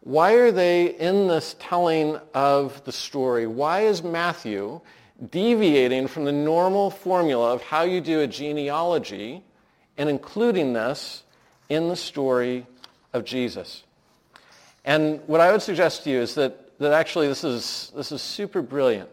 Why 0.00 0.32
are 0.32 0.50
they 0.50 0.86
in 0.86 1.28
this 1.28 1.54
telling 1.58 2.18
of 2.32 2.82
the 2.84 2.92
story? 2.92 3.46
Why 3.46 3.82
is 3.82 4.02
Matthew 4.02 4.80
deviating 5.30 6.08
from 6.08 6.24
the 6.24 6.32
normal 6.32 6.90
formula 6.90 7.52
of 7.52 7.62
how 7.62 7.82
you 7.82 8.00
do 8.00 8.20
a 8.20 8.26
genealogy 8.26 9.44
and 9.98 10.08
including 10.08 10.72
this 10.72 11.22
in 11.68 11.88
the 11.88 11.96
story 11.96 12.66
of 13.12 13.24
Jesus? 13.24 13.84
And 14.84 15.20
what 15.26 15.40
I 15.40 15.52
would 15.52 15.60
suggest 15.60 16.04
to 16.04 16.10
you 16.10 16.20
is 16.20 16.34
that, 16.36 16.78
that 16.78 16.92
actually 16.92 17.28
this 17.28 17.44
is, 17.44 17.92
this 17.94 18.10
is 18.10 18.22
super 18.22 18.62
brilliant. 18.62 19.10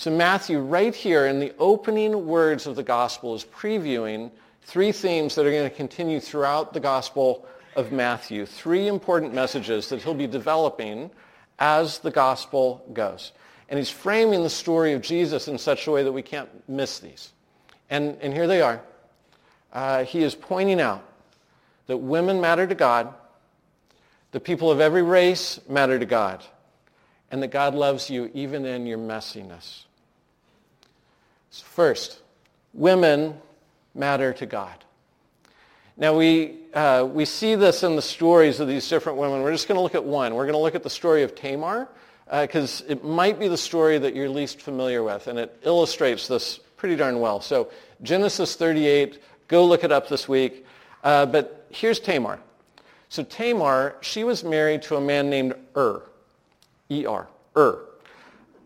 So 0.00 0.10
Matthew, 0.10 0.60
right 0.60 0.94
here 0.94 1.26
in 1.26 1.40
the 1.40 1.52
opening 1.58 2.26
words 2.26 2.66
of 2.66 2.74
the 2.74 2.82
gospel, 2.82 3.34
is 3.34 3.44
previewing 3.44 4.30
three 4.62 4.92
themes 4.92 5.34
that 5.34 5.44
are 5.44 5.50
going 5.50 5.68
to 5.68 5.76
continue 5.76 6.20
throughout 6.20 6.72
the 6.72 6.80
gospel 6.80 7.46
of 7.76 7.92
Matthew. 7.92 8.46
Three 8.46 8.88
important 8.88 9.34
messages 9.34 9.90
that 9.90 10.00
he'll 10.00 10.14
be 10.14 10.26
developing 10.26 11.10
as 11.58 11.98
the 11.98 12.10
gospel 12.10 12.82
goes. 12.94 13.32
And 13.68 13.76
he's 13.76 13.90
framing 13.90 14.42
the 14.42 14.48
story 14.48 14.94
of 14.94 15.02
Jesus 15.02 15.48
in 15.48 15.58
such 15.58 15.86
a 15.86 15.90
way 15.90 16.02
that 16.02 16.12
we 16.12 16.22
can't 16.22 16.48
miss 16.66 16.98
these. 17.00 17.30
And, 17.90 18.16
and 18.22 18.32
here 18.32 18.46
they 18.46 18.62
are. 18.62 18.80
Uh, 19.70 20.04
he 20.04 20.22
is 20.22 20.34
pointing 20.34 20.80
out 20.80 21.04
that 21.88 21.98
women 21.98 22.40
matter 22.40 22.66
to 22.66 22.74
God, 22.74 23.12
the 24.32 24.40
people 24.40 24.70
of 24.70 24.80
every 24.80 25.02
race 25.02 25.60
matter 25.68 25.98
to 25.98 26.06
God, 26.06 26.42
and 27.30 27.42
that 27.42 27.48
God 27.48 27.74
loves 27.74 28.08
you 28.08 28.30
even 28.32 28.64
in 28.64 28.86
your 28.86 28.96
messiness. 28.96 29.84
First, 31.50 32.20
women 32.72 33.34
matter 33.94 34.32
to 34.34 34.46
God. 34.46 34.84
Now, 35.96 36.16
we, 36.16 36.56
uh, 36.72 37.06
we 37.10 37.24
see 37.24 37.56
this 37.56 37.82
in 37.82 37.96
the 37.96 38.02
stories 38.02 38.60
of 38.60 38.68
these 38.68 38.88
different 38.88 39.18
women. 39.18 39.42
We're 39.42 39.52
just 39.52 39.68
going 39.68 39.76
to 39.76 39.82
look 39.82 39.94
at 39.94 40.04
one. 40.04 40.34
We're 40.34 40.44
going 40.44 40.54
to 40.54 40.60
look 40.60 40.74
at 40.74 40.82
the 40.82 40.90
story 40.90 41.24
of 41.24 41.34
Tamar, 41.34 41.88
because 42.30 42.82
uh, 42.82 42.86
it 42.88 43.04
might 43.04 43.38
be 43.38 43.48
the 43.48 43.58
story 43.58 43.98
that 43.98 44.14
you're 44.14 44.28
least 44.28 44.62
familiar 44.62 45.02
with, 45.02 45.26
and 45.26 45.38
it 45.38 45.58
illustrates 45.62 46.28
this 46.28 46.58
pretty 46.76 46.96
darn 46.96 47.20
well. 47.20 47.40
So 47.40 47.70
Genesis 48.02 48.56
38, 48.56 49.20
go 49.48 49.66
look 49.66 49.84
it 49.84 49.92
up 49.92 50.08
this 50.08 50.28
week. 50.28 50.64
Uh, 51.02 51.26
but 51.26 51.66
here's 51.70 52.00
Tamar. 52.00 52.38
So 53.08 53.24
Tamar, 53.24 53.96
she 54.00 54.24
was 54.24 54.44
married 54.44 54.82
to 54.82 54.96
a 54.96 55.00
man 55.00 55.28
named 55.28 55.54
Ur, 55.76 56.02
E-R, 56.88 57.28
Ur. 57.56 57.78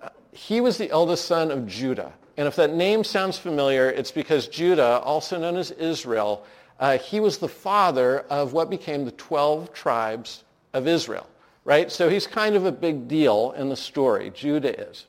Uh, 0.02 0.08
he 0.32 0.60
was 0.60 0.76
the 0.76 0.90
eldest 0.90 1.24
son 1.24 1.50
of 1.50 1.66
Judah. 1.66 2.12
And 2.36 2.48
if 2.48 2.56
that 2.56 2.74
name 2.74 3.04
sounds 3.04 3.38
familiar, 3.38 3.88
it's 3.88 4.10
because 4.10 4.48
Judah, 4.48 4.98
also 5.00 5.38
known 5.38 5.56
as 5.56 5.70
Israel, 5.70 6.44
uh, 6.80 6.98
he 6.98 7.20
was 7.20 7.38
the 7.38 7.48
father 7.48 8.20
of 8.30 8.52
what 8.52 8.70
became 8.70 9.04
the 9.04 9.12
12 9.12 9.72
tribes 9.72 10.42
of 10.72 10.88
Israel, 10.88 11.28
right? 11.64 11.90
So 11.90 12.08
he's 12.08 12.26
kind 12.26 12.56
of 12.56 12.66
a 12.66 12.72
big 12.72 13.06
deal 13.06 13.52
in 13.56 13.68
the 13.68 13.76
story. 13.76 14.30
Judah 14.34 14.88
is. 14.88 15.06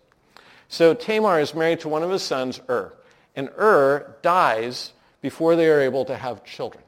So 0.67 0.93
Tamar 0.93 1.39
is 1.39 1.55
married 1.55 1.79
to 1.81 1.89
one 1.89 2.03
of 2.03 2.11
his 2.11 2.21
sons, 2.21 2.59
Ur. 2.69 2.93
And 3.35 3.49
Ur 3.57 4.15
dies 4.21 4.93
before 5.21 5.55
they 5.55 5.69
are 5.69 5.81
able 5.81 6.05
to 6.05 6.15
have 6.15 6.43
children. 6.43 6.83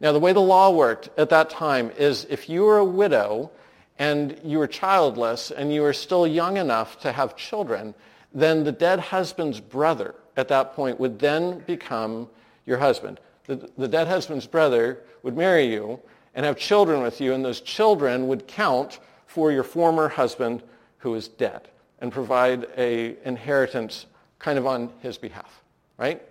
Now, 0.00 0.10
the 0.10 0.18
way 0.18 0.32
the 0.32 0.40
law 0.40 0.70
worked 0.70 1.10
at 1.16 1.30
that 1.30 1.48
time 1.48 1.92
is 1.96 2.26
if 2.28 2.48
you 2.48 2.64
were 2.64 2.78
a 2.78 2.84
widow 2.84 3.52
and 4.00 4.36
you 4.42 4.58
were 4.58 4.66
childless 4.66 5.52
and 5.52 5.72
you 5.72 5.82
were 5.82 5.92
still 5.92 6.26
young 6.26 6.56
enough 6.56 6.98
to 7.00 7.12
have 7.12 7.36
children, 7.36 7.94
then 8.34 8.64
the 8.64 8.72
dead 8.72 8.98
husband's 8.98 9.60
brother 9.60 10.14
at 10.36 10.48
that 10.48 10.74
point 10.74 10.98
would 10.98 11.18
then 11.18 11.58
become 11.60 12.28
your 12.64 12.78
husband 12.78 13.20
the, 13.46 13.70
the 13.76 13.88
dead 13.88 14.08
husband's 14.08 14.46
brother 14.46 15.00
would 15.22 15.36
marry 15.36 15.66
you 15.66 16.00
and 16.34 16.46
have 16.46 16.56
children 16.56 17.02
with 17.02 17.20
you, 17.20 17.34
and 17.34 17.44
those 17.44 17.60
children 17.60 18.28
would 18.28 18.46
count 18.46 19.00
for 19.26 19.52
your 19.52 19.64
former 19.64 20.08
husband 20.08 20.62
who 20.98 21.14
is 21.14 21.28
dead 21.28 21.68
and 22.00 22.12
provide 22.12 22.66
a 22.76 23.16
inheritance 23.24 24.06
kind 24.38 24.58
of 24.58 24.66
on 24.66 24.90
his 25.00 25.18
behalf, 25.18 25.62
right? 25.98 26.22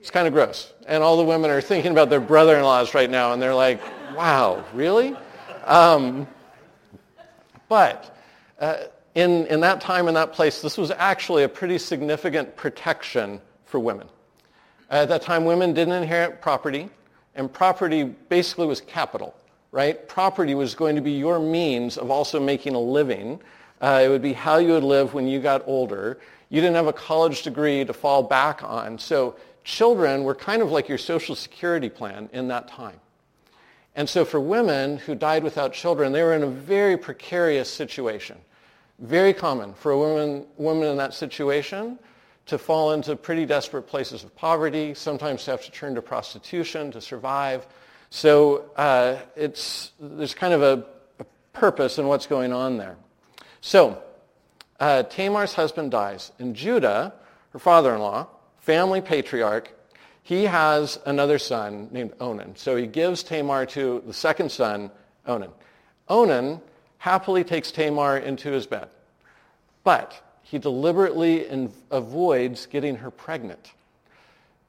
It's 0.00 0.10
kind 0.10 0.26
of 0.26 0.34
gross. 0.34 0.72
And 0.86 1.02
all 1.02 1.16
the 1.16 1.24
women 1.24 1.50
are 1.50 1.60
thinking 1.60 1.92
about 1.92 2.10
their 2.10 2.20
brother-in-laws 2.20 2.94
right 2.94 3.08
now, 3.08 3.32
and 3.32 3.40
they're 3.40 3.54
like, 3.54 3.80
wow, 4.14 4.64
really? 4.74 5.16
Um, 5.64 6.26
but 7.68 8.16
uh, 8.60 8.76
in, 9.14 9.46
in 9.46 9.60
that 9.60 9.80
time, 9.80 10.08
and 10.08 10.16
that 10.16 10.32
place, 10.32 10.60
this 10.60 10.76
was 10.76 10.90
actually 10.90 11.44
a 11.44 11.48
pretty 11.48 11.78
significant 11.78 12.56
protection 12.56 13.40
for 13.64 13.78
women. 13.78 14.08
At 14.90 15.08
that 15.08 15.22
time, 15.22 15.44
women 15.44 15.72
didn't 15.72 15.94
inherit 15.94 16.42
property, 16.42 16.90
and 17.34 17.52
property 17.52 18.04
basically 18.04 18.66
was 18.66 18.80
capital, 18.80 19.34
right? 19.72 20.06
Property 20.08 20.54
was 20.54 20.74
going 20.74 20.96
to 20.96 21.02
be 21.02 21.12
your 21.12 21.38
means 21.38 21.96
of 21.96 22.10
also 22.10 22.40
making 22.40 22.74
a 22.74 22.80
living. 22.80 23.40
Uh, 23.80 24.02
it 24.04 24.08
would 24.08 24.22
be 24.22 24.32
how 24.32 24.58
you 24.58 24.72
would 24.72 24.84
live 24.84 25.14
when 25.14 25.26
you 25.26 25.40
got 25.40 25.62
older. 25.66 26.18
You 26.48 26.60
didn't 26.60 26.76
have 26.76 26.86
a 26.86 26.92
college 26.92 27.42
degree 27.42 27.84
to 27.84 27.92
fall 27.92 28.22
back 28.22 28.62
on. 28.62 28.98
So 28.98 29.36
children 29.64 30.24
were 30.24 30.34
kind 30.34 30.62
of 30.62 30.70
like 30.70 30.88
your 30.88 30.98
social 30.98 31.34
security 31.34 31.88
plan 31.88 32.28
in 32.32 32.48
that 32.48 32.68
time. 32.68 33.00
And 33.96 34.08
so 34.08 34.24
for 34.24 34.40
women 34.40 34.98
who 34.98 35.14
died 35.14 35.44
without 35.44 35.72
children, 35.72 36.12
they 36.12 36.22
were 36.22 36.34
in 36.34 36.42
a 36.42 36.48
very 36.48 36.96
precarious 36.96 37.72
situation. 37.72 38.38
Very 38.98 39.32
common 39.32 39.74
for 39.74 39.92
a 39.92 39.98
woman, 39.98 40.46
woman 40.56 40.88
in 40.88 40.96
that 40.98 41.14
situation 41.14 41.98
to 42.46 42.58
fall 42.58 42.92
into 42.92 43.16
pretty 43.16 43.46
desperate 43.46 43.82
places 43.82 44.22
of 44.22 44.34
poverty, 44.36 44.94
sometimes 44.94 45.44
to 45.44 45.52
have 45.52 45.64
to 45.64 45.70
turn 45.70 45.94
to 45.94 46.02
prostitution 46.02 46.90
to 46.92 47.00
survive. 47.00 47.66
So 48.10 48.70
uh, 48.76 49.16
it's, 49.34 49.92
there's 49.98 50.34
kind 50.34 50.52
of 50.52 50.62
a, 50.62 50.84
a, 51.20 51.24
purpose 51.52 51.98
in 51.98 52.06
what's 52.06 52.26
going 52.26 52.52
on 52.52 52.76
there. 52.76 52.96
So 53.60 54.02
uh, 54.78 55.04
Tamar's 55.04 55.54
husband 55.54 55.90
dies, 55.90 56.32
and 56.38 56.54
Judah, 56.54 57.14
her 57.50 57.58
father-in-law, 57.58 58.26
family 58.58 59.00
patriarch, 59.00 59.72
he 60.22 60.44
has 60.44 60.98
another 61.06 61.38
son 61.38 61.88
named 61.92 62.12
Onan. 62.20 62.56
So 62.56 62.76
he 62.76 62.86
gives 62.86 63.22
Tamar 63.22 63.66
to 63.66 64.02
the 64.06 64.12
second 64.12 64.50
son, 64.50 64.90
Onan. 65.26 65.50
Onan 66.08 66.60
happily 67.04 67.44
takes 67.44 67.70
Tamar 67.70 68.16
into 68.16 68.50
his 68.50 68.66
bed. 68.66 68.88
But 69.82 70.18
he 70.42 70.58
deliberately 70.58 71.46
in, 71.46 71.70
avoids 71.90 72.64
getting 72.64 72.96
her 72.96 73.10
pregnant 73.10 73.72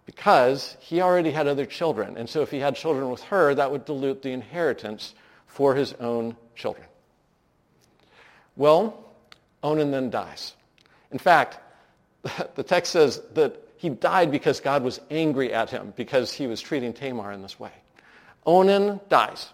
because 0.06 0.76
he 0.82 1.02
already 1.02 1.32
had 1.32 1.48
other 1.48 1.66
children. 1.66 2.18
And 2.18 2.28
so 2.30 2.42
if 2.42 2.52
he 2.52 2.60
had 2.60 2.76
children 2.76 3.10
with 3.10 3.24
her, 3.24 3.56
that 3.56 3.72
would 3.72 3.86
dilute 3.86 4.22
the 4.22 4.34
inheritance 4.34 5.16
for 5.48 5.76
his 5.76 5.94
own 5.94 6.36
children. 6.58 6.86
Well, 8.58 9.06
Onan 9.64 9.92
then 9.92 10.10
dies. 10.10 10.56
In 11.12 11.20
fact, 11.20 11.58
the 12.56 12.64
text 12.64 12.92
says 12.92 13.22
that 13.36 13.56
he 13.78 13.88
died 13.88 14.30
because 14.30 14.60
God 14.60 14.84
was 14.84 15.00
angry 15.10 15.54
at 15.54 15.70
him 15.70 15.94
because 15.96 16.34
he 16.34 16.48
was 16.48 16.60
treating 16.60 16.92
Tamar 16.92 17.32
in 17.32 17.42
this 17.42 17.58
way. 17.58 17.72
Onan 18.46 19.00
dies. 19.08 19.54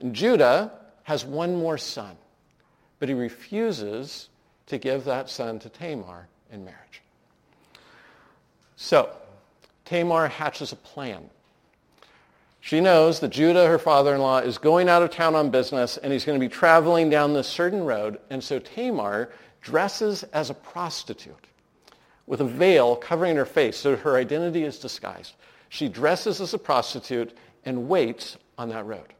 And 0.00 0.14
Judah 0.14 0.72
has 1.08 1.24
one 1.24 1.56
more 1.56 1.78
son, 1.78 2.14
but 2.98 3.08
he 3.08 3.14
refuses 3.14 4.28
to 4.66 4.76
give 4.76 5.04
that 5.04 5.30
son 5.30 5.58
to 5.58 5.70
Tamar 5.70 6.28
in 6.52 6.66
marriage. 6.66 7.00
So, 8.76 9.08
Tamar 9.86 10.28
hatches 10.28 10.72
a 10.72 10.76
plan. 10.76 11.30
She 12.60 12.82
knows 12.82 13.20
that 13.20 13.30
Judah, 13.30 13.66
her 13.66 13.78
father-in-law, 13.78 14.40
is 14.40 14.58
going 14.58 14.90
out 14.90 15.02
of 15.02 15.08
town 15.08 15.34
on 15.34 15.48
business 15.48 15.96
and 15.96 16.12
he's 16.12 16.26
going 16.26 16.38
to 16.38 16.46
be 16.46 16.54
traveling 16.54 17.08
down 17.08 17.32
this 17.32 17.48
certain 17.48 17.84
road. 17.84 18.18
And 18.28 18.44
so 18.44 18.58
Tamar 18.58 19.30
dresses 19.62 20.24
as 20.24 20.50
a 20.50 20.54
prostitute 20.54 21.46
with 22.26 22.42
a 22.42 22.44
veil 22.44 22.96
covering 22.96 23.36
her 23.36 23.46
face 23.46 23.78
so 23.78 23.96
her 23.96 24.18
identity 24.18 24.64
is 24.64 24.78
disguised. 24.78 25.36
She 25.70 25.88
dresses 25.88 26.42
as 26.42 26.52
a 26.52 26.58
prostitute 26.58 27.34
and 27.64 27.88
waits 27.88 28.36
on 28.58 28.68
that 28.68 28.84
road. 28.84 29.14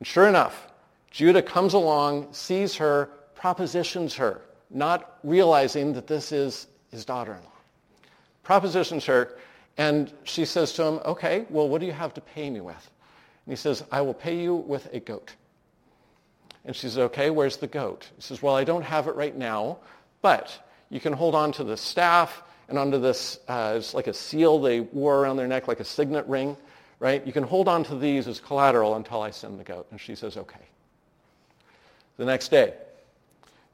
And 0.00 0.08
sure 0.08 0.26
enough, 0.26 0.64
Judah 1.10 1.42
comes 1.42 1.74
along, 1.74 2.32
sees 2.32 2.76
her, 2.76 3.10
propositions 3.34 4.14
her 4.16 4.42
not 4.70 5.18
realizing 5.24 5.92
that 5.94 6.06
this 6.06 6.32
is 6.32 6.66
his 6.90 7.04
daughter-in-law. 7.04 7.52
Propositions 8.42 9.04
her, 9.06 9.36
and 9.76 10.12
she 10.24 10.44
says 10.44 10.72
to 10.74 10.84
him, 10.84 11.00
okay, 11.04 11.46
well, 11.50 11.68
what 11.68 11.80
do 11.80 11.86
you 11.86 11.92
have 11.92 12.14
to 12.14 12.20
pay 12.20 12.50
me 12.50 12.60
with? 12.60 12.90
And 13.46 13.52
he 13.52 13.56
says, 13.56 13.84
I 13.90 14.00
will 14.00 14.14
pay 14.14 14.40
you 14.40 14.54
with 14.54 14.92
a 14.92 15.00
goat. 15.00 15.34
And 16.64 16.74
she 16.74 16.82
says, 16.88 16.98
okay, 16.98 17.30
where's 17.30 17.56
the 17.56 17.66
goat? 17.66 18.10
He 18.16 18.22
says, 18.22 18.42
well, 18.42 18.54
I 18.54 18.64
don't 18.64 18.82
have 18.82 19.06
it 19.06 19.14
right 19.14 19.36
now, 19.36 19.78
but 20.22 20.66
you 20.90 21.00
can 21.00 21.12
hold 21.12 21.34
on 21.34 21.52
to 21.52 21.64
the 21.64 21.76
staff 21.76 22.42
and 22.68 22.78
onto 22.78 22.98
this, 22.98 23.38
uh, 23.48 23.74
it's 23.78 23.94
like 23.94 24.08
a 24.08 24.14
seal 24.14 24.58
they 24.58 24.80
wore 24.80 25.20
around 25.20 25.38
their 25.38 25.46
neck, 25.46 25.68
like 25.68 25.80
a 25.80 25.84
signet 25.84 26.26
ring, 26.26 26.54
right? 27.00 27.26
You 27.26 27.32
can 27.32 27.44
hold 27.44 27.66
on 27.66 27.84
to 27.84 27.96
these 27.96 28.28
as 28.28 28.40
collateral 28.40 28.96
until 28.96 29.22
I 29.22 29.30
send 29.30 29.58
the 29.58 29.64
goat. 29.64 29.86
And 29.90 29.98
she 29.98 30.14
says, 30.14 30.36
okay. 30.36 30.60
The 32.18 32.24
next 32.24 32.48
day, 32.48 32.74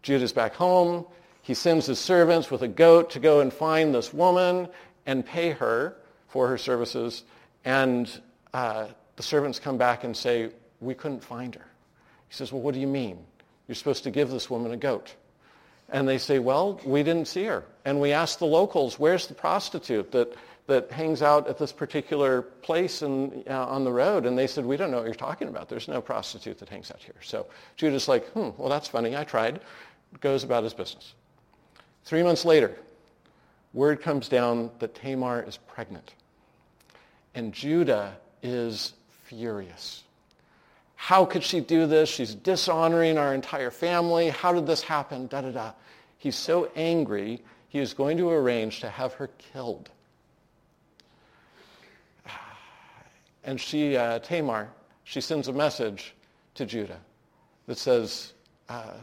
Judah's 0.02 0.32
back 0.32 0.54
home. 0.54 1.06
He 1.40 1.54
sends 1.54 1.86
his 1.86 1.98
servants 1.98 2.50
with 2.50 2.62
a 2.62 2.68
goat 2.68 3.10
to 3.10 3.18
go 3.18 3.40
and 3.40 3.52
find 3.52 3.94
this 3.94 4.12
woman 4.12 4.68
and 5.06 5.24
pay 5.24 5.50
her 5.50 5.96
for 6.28 6.48
her 6.48 6.58
services. 6.58 7.24
And 7.64 8.08
uh, 8.52 8.88
the 9.16 9.22
servants 9.22 9.58
come 9.58 9.78
back 9.78 10.04
and 10.04 10.14
say, 10.14 10.50
we 10.80 10.94
couldn't 10.94 11.24
find 11.24 11.54
her. 11.54 11.66
He 12.28 12.34
says, 12.34 12.52
well, 12.52 12.60
what 12.60 12.74
do 12.74 12.80
you 12.80 12.86
mean? 12.86 13.18
You're 13.66 13.76
supposed 13.76 14.04
to 14.04 14.10
give 14.10 14.30
this 14.30 14.50
woman 14.50 14.72
a 14.72 14.76
goat. 14.76 15.14
And 15.88 16.06
they 16.06 16.18
say, 16.18 16.38
well, 16.38 16.80
we 16.84 17.02
didn't 17.02 17.28
see 17.28 17.44
her. 17.44 17.64
And 17.86 17.98
we 17.98 18.12
asked 18.12 18.40
the 18.40 18.46
locals, 18.46 18.98
where's 18.98 19.26
the 19.26 19.34
prostitute 19.34 20.12
that, 20.12 20.34
that 20.66 20.90
hangs 20.90 21.20
out 21.22 21.46
at 21.46 21.58
this 21.58 21.72
particular 21.72 22.42
place 22.42 23.02
in, 23.02 23.44
uh, 23.48 23.66
on 23.66 23.84
the 23.84 23.92
road? 23.92 24.26
And 24.26 24.38
they 24.38 24.46
said, 24.46 24.64
we 24.64 24.76
don't 24.76 24.90
know 24.90 24.98
what 24.98 25.06
you're 25.06 25.14
talking 25.14 25.48
about. 25.48 25.68
There's 25.68 25.88
no 25.88 26.00
prostitute 26.00 26.58
that 26.58 26.68
hangs 26.68 26.90
out 26.90 27.00
here. 27.00 27.14
So 27.22 27.46
Judah's 27.76 28.08
like, 28.08 28.26
hmm, 28.28 28.50
well, 28.56 28.68
that's 28.68 28.88
funny. 28.88 29.16
I 29.16 29.24
tried 29.24 29.60
goes 30.20 30.44
about 30.44 30.64
his 30.64 30.74
business. 30.74 31.14
Three 32.04 32.22
months 32.22 32.44
later, 32.44 32.76
word 33.72 34.02
comes 34.02 34.28
down 34.28 34.70
that 34.78 34.94
Tamar 34.94 35.42
is 35.42 35.56
pregnant. 35.56 36.14
And 37.34 37.52
Judah 37.52 38.16
is 38.42 38.92
furious. 39.24 40.02
How 40.96 41.24
could 41.24 41.42
she 41.42 41.60
do 41.60 41.86
this? 41.86 42.08
She's 42.08 42.34
dishonoring 42.34 43.18
our 43.18 43.34
entire 43.34 43.70
family. 43.70 44.30
How 44.30 44.52
did 44.52 44.66
this 44.66 44.82
happen? 44.82 45.26
Da 45.26 45.40
da 45.42 45.50
da. 45.50 45.72
He's 46.18 46.36
so 46.36 46.70
angry, 46.76 47.42
he 47.68 47.78
is 47.78 47.92
going 47.92 48.16
to 48.18 48.30
arrange 48.30 48.80
to 48.80 48.88
have 48.88 49.14
her 49.14 49.28
killed. 49.52 49.90
And 53.44 53.60
she, 53.60 53.96
uh, 53.96 54.18
Tamar, 54.20 54.70
she 55.04 55.20
sends 55.20 55.48
a 55.48 55.52
message 55.52 56.14
to 56.54 56.64
Judah 56.64 57.00
that 57.66 57.78
says, 57.78 58.32
uh, 58.68 58.94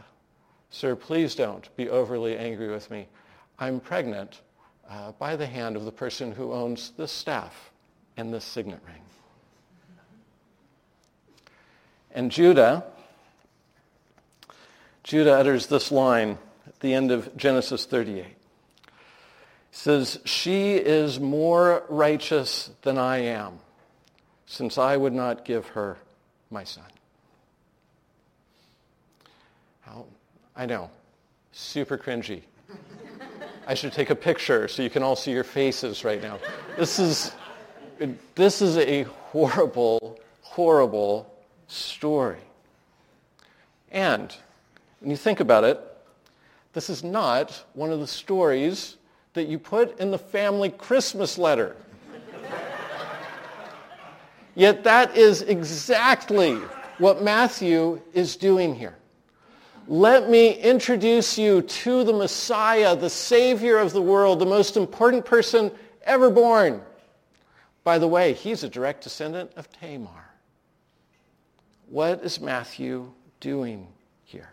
Sir, 0.70 0.96
please 0.96 1.34
don't 1.34 1.74
be 1.76 1.88
overly 1.88 2.36
angry 2.36 2.70
with 2.70 2.90
me. 2.90 3.06
I'm 3.58 3.78
pregnant 3.78 4.40
uh, 4.88 5.12
by 5.12 5.36
the 5.36 5.46
hand 5.46 5.76
of 5.76 5.84
the 5.84 5.92
person 5.92 6.32
who 6.32 6.52
owns 6.52 6.92
this 6.96 7.12
staff 7.12 7.70
and 8.16 8.32
this 8.32 8.44
signet 8.44 8.80
ring. 8.86 9.02
And 12.14 12.30
Judah, 12.30 12.84
Judah 15.02 15.34
utters 15.34 15.66
this 15.66 15.90
line 15.90 16.38
at 16.66 16.80
the 16.80 16.94
end 16.94 17.10
of 17.10 17.36
Genesis 17.36 17.86
38. 17.86 18.24
He 18.24 18.34
says, 19.70 20.20
She 20.24 20.74
is 20.74 21.18
more 21.18 21.84
righteous 21.88 22.70
than 22.82 22.98
I 22.98 23.18
am, 23.18 23.58
since 24.52 24.76
I 24.76 24.98
would 24.98 25.14
not 25.14 25.46
give 25.46 25.66
her 25.68 25.96
my 26.50 26.62
son. 26.62 26.84
How, 29.80 30.04
I 30.54 30.66
know, 30.66 30.90
super 31.52 31.96
cringy. 31.96 32.42
I 33.66 33.72
should 33.72 33.94
take 33.94 34.10
a 34.10 34.14
picture 34.14 34.68
so 34.68 34.82
you 34.82 34.90
can 34.90 35.02
all 35.02 35.16
see 35.16 35.30
your 35.30 35.42
faces 35.42 36.04
right 36.04 36.20
now. 36.20 36.38
This 36.76 36.98
is, 36.98 37.32
this 38.34 38.60
is 38.60 38.76
a 38.76 39.04
horrible, 39.04 40.20
horrible 40.42 41.34
story. 41.68 42.42
And 43.90 44.36
when 45.00 45.10
you 45.10 45.16
think 45.16 45.40
about 45.40 45.64
it, 45.64 45.80
this 46.74 46.90
is 46.90 47.02
not 47.02 47.64
one 47.72 47.90
of 47.90 48.00
the 48.00 48.06
stories 48.06 48.98
that 49.32 49.44
you 49.44 49.58
put 49.58 49.98
in 49.98 50.10
the 50.10 50.18
family 50.18 50.68
Christmas 50.68 51.38
letter. 51.38 51.74
Yet 54.54 54.84
that 54.84 55.16
is 55.16 55.42
exactly 55.42 56.56
what 56.98 57.22
Matthew 57.22 58.00
is 58.12 58.36
doing 58.36 58.74
here. 58.74 58.96
Let 59.88 60.30
me 60.30 60.52
introduce 60.52 61.36
you 61.38 61.62
to 61.62 62.04
the 62.04 62.12
Messiah, 62.12 62.94
the 62.94 63.10
Savior 63.10 63.78
of 63.78 63.92
the 63.92 64.02
world, 64.02 64.38
the 64.38 64.46
most 64.46 64.76
important 64.76 65.24
person 65.24 65.72
ever 66.04 66.30
born. 66.30 66.82
By 67.82 67.98
the 67.98 68.06
way, 68.06 68.32
he's 68.34 68.62
a 68.62 68.68
direct 68.68 69.02
descendant 69.02 69.50
of 69.56 69.70
Tamar. 69.72 70.30
What 71.88 72.22
is 72.22 72.40
Matthew 72.40 73.10
doing 73.40 73.88
here? 74.24 74.52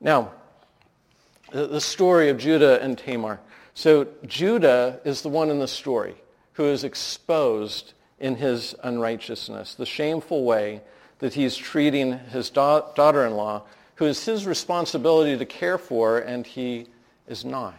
Now, 0.00 0.32
the 1.50 1.80
story 1.80 2.28
of 2.28 2.38
Judah 2.38 2.80
and 2.82 2.96
Tamar. 2.96 3.40
So 3.74 4.06
Judah 4.26 5.00
is 5.04 5.22
the 5.22 5.28
one 5.28 5.50
in 5.50 5.58
the 5.58 5.68
story 5.68 6.14
who 6.56 6.64
is 6.64 6.84
exposed 6.84 7.92
in 8.18 8.36
his 8.36 8.74
unrighteousness, 8.82 9.74
the 9.74 9.86
shameful 9.86 10.44
way 10.44 10.80
that 11.18 11.34
he's 11.34 11.56
treating 11.56 12.18
his 12.18 12.50
da- 12.50 12.92
daughter-in-law, 12.94 13.62
who 13.96 14.06
is 14.06 14.24
his 14.24 14.46
responsibility 14.46 15.36
to 15.36 15.44
care 15.44 15.78
for, 15.78 16.18
and 16.18 16.46
he 16.46 16.86
is 17.28 17.44
not. 17.44 17.74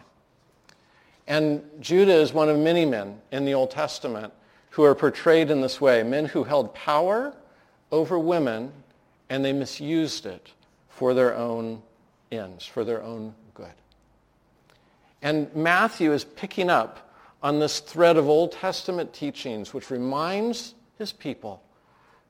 And 1.26 1.62
Judah 1.80 2.14
is 2.14 2.32
one 2.32 2.48
of 2.48 2.58
many 2.58 2.84
men 2.84 3.20
in 3.32 3.44
the 3.44 3.54
Old 3.54 3.70
Testament 3.70 4.32
who 4.70 4.84
are 4.84 4.94
portrayed 4.94 5.50
in 5.50 5.60
this 5.60 5.80
way, 5.80 6.02
men 6.02 6.26
who 6.26 6.44
held 6.44 6.72
power 6.74 7.34
over 7.90 8.18
women 8.18 8.72
and 9.28 9.44
they 9.44 9.52
misused 9.52 10.24
it 10.24 10.52
for 10.88 11.14
their 11.14 11.34
own 11.34 11.82
ends, 12.30 12.64
for 12.64 12.84
their 12.84 13.02
own 13.02 13.34
good. 13.54 13.66
And 15.20 15.54
Matthew 15.54 16.12
is 16.12 16.24
picking 16.24 16.70
up 16.70 17.07
on 17.42 17.60
this 17.60 17.80
thread 17.80 18.16
of 18.16 18.28
Old 18.28 18.52
Testament 18.52 19.12
teachings, 19.12 19.72
which 19.72 19.90
reminds 19.90 20.74
his 20.98 21.12
people 21.12 21.62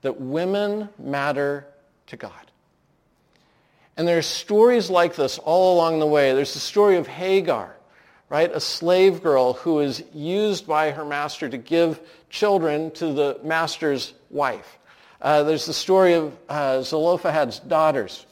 that 0.03 0.21
women 0.21 0.89
matter 0.99 1.67
to 2.09 2.17
God. 2.17 2.33
And 3.97 4.07
there 4.07 4.19
are 4.19 4.23
stories 4.23 4.91
like 4.91 5.17
this 5.17 5.39
all 5.39 5.75
along 5.75 5.99
the 5.99 6.07
way. 6.07 6.33
There's 6.33 6.55
the 6.55 6.61
story 6.61 6.97
of 6.97 7.09
Hagar, 7.09 7.75
right? 8.29 8.51
A 8.53 8.61
slave 8.61 9.23
girl 9.23 9.55
who 9.55 9.81
is 9.81 10.05
used 10.15 10.67
by 10.67 10.93
her 10.93 11.05
master 11.05 11.49
to 11.49 11.59
give 11.59 12.01
children 12.31 12.93
to 12.93 13.13
the 13.13 13.41
master's 13.43 14.15
wife. 14.31 14.79
Uh, 15.21 15.43
there's 15.43 15.67
the 15.67 15.73
story 15.73 16.15
of 16.15 16.37
uh, 16.49 16.83
Zelophehad's 16.83 17.59
daughters, 17.59 18.25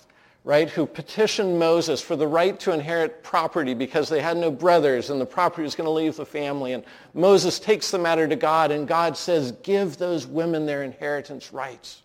right, 0.46 0.70
who 0.70 0.86
petitioned 0.86 1.58
Moses 1.58 2.00
for 2.00 2.14
the 2.14 2.28
right 2.28 2.58
to 2.60 2.70
inherit 2.70 3.24
property 3.24 3.74
because 3.74 4.08
they 4.08 4.20
had 4.20 4.36
no 4.36 4.48
brothers 4.48 5.10
and 5.10 5.20
the 5.20 5.26
property 5.26 5.64
was 5.64 5.74
going 5.74 5.88
to 5.88 5.90
leave 5.90 6.14
the 6.14 6.24
family. 6.24 6.72
And 6.72 6.84
Moses 7.14 7.58
takes 7.58 7.90
the 7.90 7.98
matter 7.98 8.28
to 8.28 8.36
God 8.36 8.70
and 8.70 8.86
God 8.86 9.16
says, 9.16 9.50
give 9.64 9.96
those 9.96 10.24
women 10.24 10.64
their 10.64 10.84
inheritance 10.84 11.52
rights. 11.52 12.00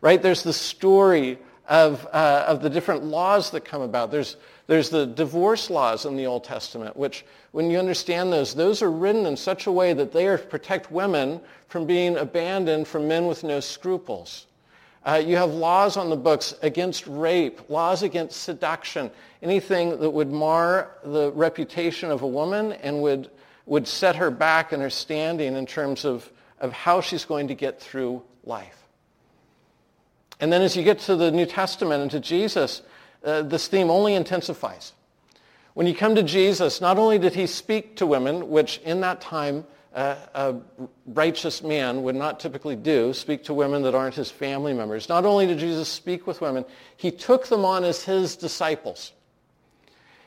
Right? 0.00 0.22
There's 0.22 0.42
the 0.42 0.54
story 0.54 1.38
of, 1.68 2.08
uh, 2.10 2.46
of 2.48 2.62
the 2.62 2.70
different 2.70 3.04
laws 3.04 3.50
that 3.50 3.66
come 3.66 3.82
about. 3.82 4.10
There's, 4.10 4.38
there's 4.66 4.88
the 4.88 5.04
divorce 5.04 5.68
laws 5.68 6.06
in 6.06 6.16
the 6.16 6.24
Old 6.24 6.44
Testament, 6.44 6.96
which 6.96 7.22
when 7.50 7.70
you 7.70 7.78
understand 7.78 8.32
those, 8.32 8.54
those 8.54 8.80
are 8.80 8.90
written 8.90 9.26
in 9.26 9.36
such 9.36 9.66
a 9.66 9.72
way 9.72 9.92
that 9.92 10.10
they 10.10 10.26
are 10.26 10.38
protect 10.38 10.90
women 10.90 11.38
from 11.68 11.84
being 11.84 12.16
abandoned 12.16 12.88
from 12.88 13.06
men 13.06 13.26
with 13.26 13.44
no 13.44 13.60
scruples. 13.60 14.46
Uh, 15.04 15.20
you 15.24 15.36
have 15.36 15.50
laws 15.50 15.96
on 15.96 16.10
the 16.10 16.16
books 16.16 16.54
against 16.62 17.06
rape, 17.08 17.68
laws 17.68 18.02
against 18.02 18.42
seduction, 18.42 19.10
anything 19.42 19.98
that 19.98 20.10
would 20.10 20.30
mar 20.30 20.92
the 21.04 21.32
reputation 21.32 22.10
of 22.10 22.22
a 22.22 22.26
woman 22.26 22.72
and 22.72 23.02
would, 23.02 23.28
would 23.66 23.86
set 23.88 24.14
her 24.14 24.30
back 24.30 24.72
in 24.72 24.80
her 24.80 24.90
standing 24.90 25.56
in 25.56 25.66
terms 25.66 26.04
of, 26.04 26.30
of 26.60 26.72
how 26.72 27.00
she's 27.00 27.24
going 27.24 27.48
to 27.48 27.54
get 27.54 27.80
through 27.80 28.22
life. 28.44 28.78
And 30.38 30.52
then 30.52 30.62
as 30.62 30.76
you 30.76 30.84
get 30.84 31.00
to 31.00 31.16
the 31.16 31.30
New 31.30 31.46
Testament 31.46 32.02
and 32.02 32.10
to 32.12 32.20
Jesus, 32.20 32.82
uh, 33.24 33.42
this 33.42 33.66
theme 33.68 33.90
only 33.90 34.14
intensifies. 34.14 34.92
When 35.74 35.86
you 35.86 35.94
come 35.94 36.14
to 36.14 36.22
Jesus, 36.22 36.80
not 36.80 36.98
only 36.98 37.18
did 37.18 37.34
he 37.34 37.46
speak 37.46 37.96
to 37.96 38.06
women, 38.06 38.50
which 38.50 38.78
in 38.78 39.00
that 39.00 39.20
time 39.20 39.64
a 39.94 40.56
righteous 41.06 41.62
man 41.62 42.02
would 42.02 42.14
not 42.14 42.40
typically 42.40 42.76
do, 42.76 43.12
speak 43.12 43.44
to 43.44 43.54
women 43.54 43.82
that 43.82 43.94
aren't 43.94 44.14
his 44.14 44.30
family 44.30 44.72
members. 44.72 45.08
Not 45.08 45.24
only 45.24 45.46
did 45.46 45.58
Jesus 45.58 45.88
speak 45.88 46.26
with 46.26 46.40
women, 46.40 46.64
he 46.96 47.10
took 47.10 47.46
them 47.46 47.64
on 47.64 47.84
as 47.84 48.02
his 48.02 48.36
disciples. 48.36 49.12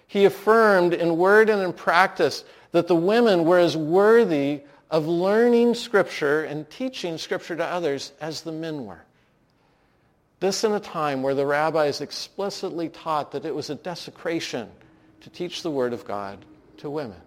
He 0.07 0.25
affirmed 0.25 0.93
in 0.93 1.17
word 1.17 1.49
and 1.49 1.61
in 1.61 1.73
practice 1.73 2.43
that 2.71 2.87
the 2.87 2.95
women 2.95 3.45
were 3.45 3.59
as 3.59 3.75
worthy 3.75 4.61
of 4.91 5.07
learning 5.07 5.73
Scripture 5.73 6.43
and 6.43 6.69
teaching 6.69 7.17
Scripture 7.17 7.55
to 7.55 7.65
others 7.65 8.11
as 8.21 8.41
the 8.41 8.51
men 8.51 8.85
were. 8.85 9.01
This 10.39 10.63
in 10.63 10.73
a 10.73 10.79
time 10.79 11.23
where 11.23 11.33
the 11.33 11.45
rabbis 11.45 12.01
explicitly 12.01 12.89
taught 12.89 13.31
that 13.31 13.45
it 13.45 13.55
was 13.55 13.69
a 13.69 13.75
desecration 13.75 14.69
to 15.21 15.29
teach 15.29 15.63
the 15.63 15.71
Word 15.71 15.91
of 15.91 16.05
God 16.05 16.45
to 16.77 16.89
women. 16.89 17.19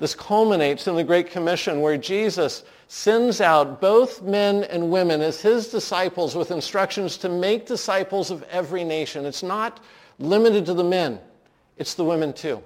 This 0.00 0.14
culminates 0.14 0.88
in 0.88 0.96
the 0.96 1.04
Great 1.04 1.30
Commission 1.30 1.82
where 1.82 1.98
Jesus 1.98 2.64
sends 2.88 3.40
out 3.40 3.80
both 3.80 4.22
men 4.22 4.64
and 4.64 4.90
women 4.90 5.20
as 5.20 5.40
his 5.40 5.68
disciples 5.68 6.34
with 6.34 6.50
instructions 6.50 7.18
to 7.18 7.28
make 7.28 7.66
disciples 7.66 8.30
of 8.30 8.42
every 8.44 8.82
nation. 8.82 9.26
It's 9.26 9.42
not 9.42 9.78
limited 10.18 10.66
to 10.66 10.74
the 10.74 10.82
men. 10.82 11.20
It's 11.76 11.94
the 11.94 12.04
women 12.04 12.32
too. 12.32 12.62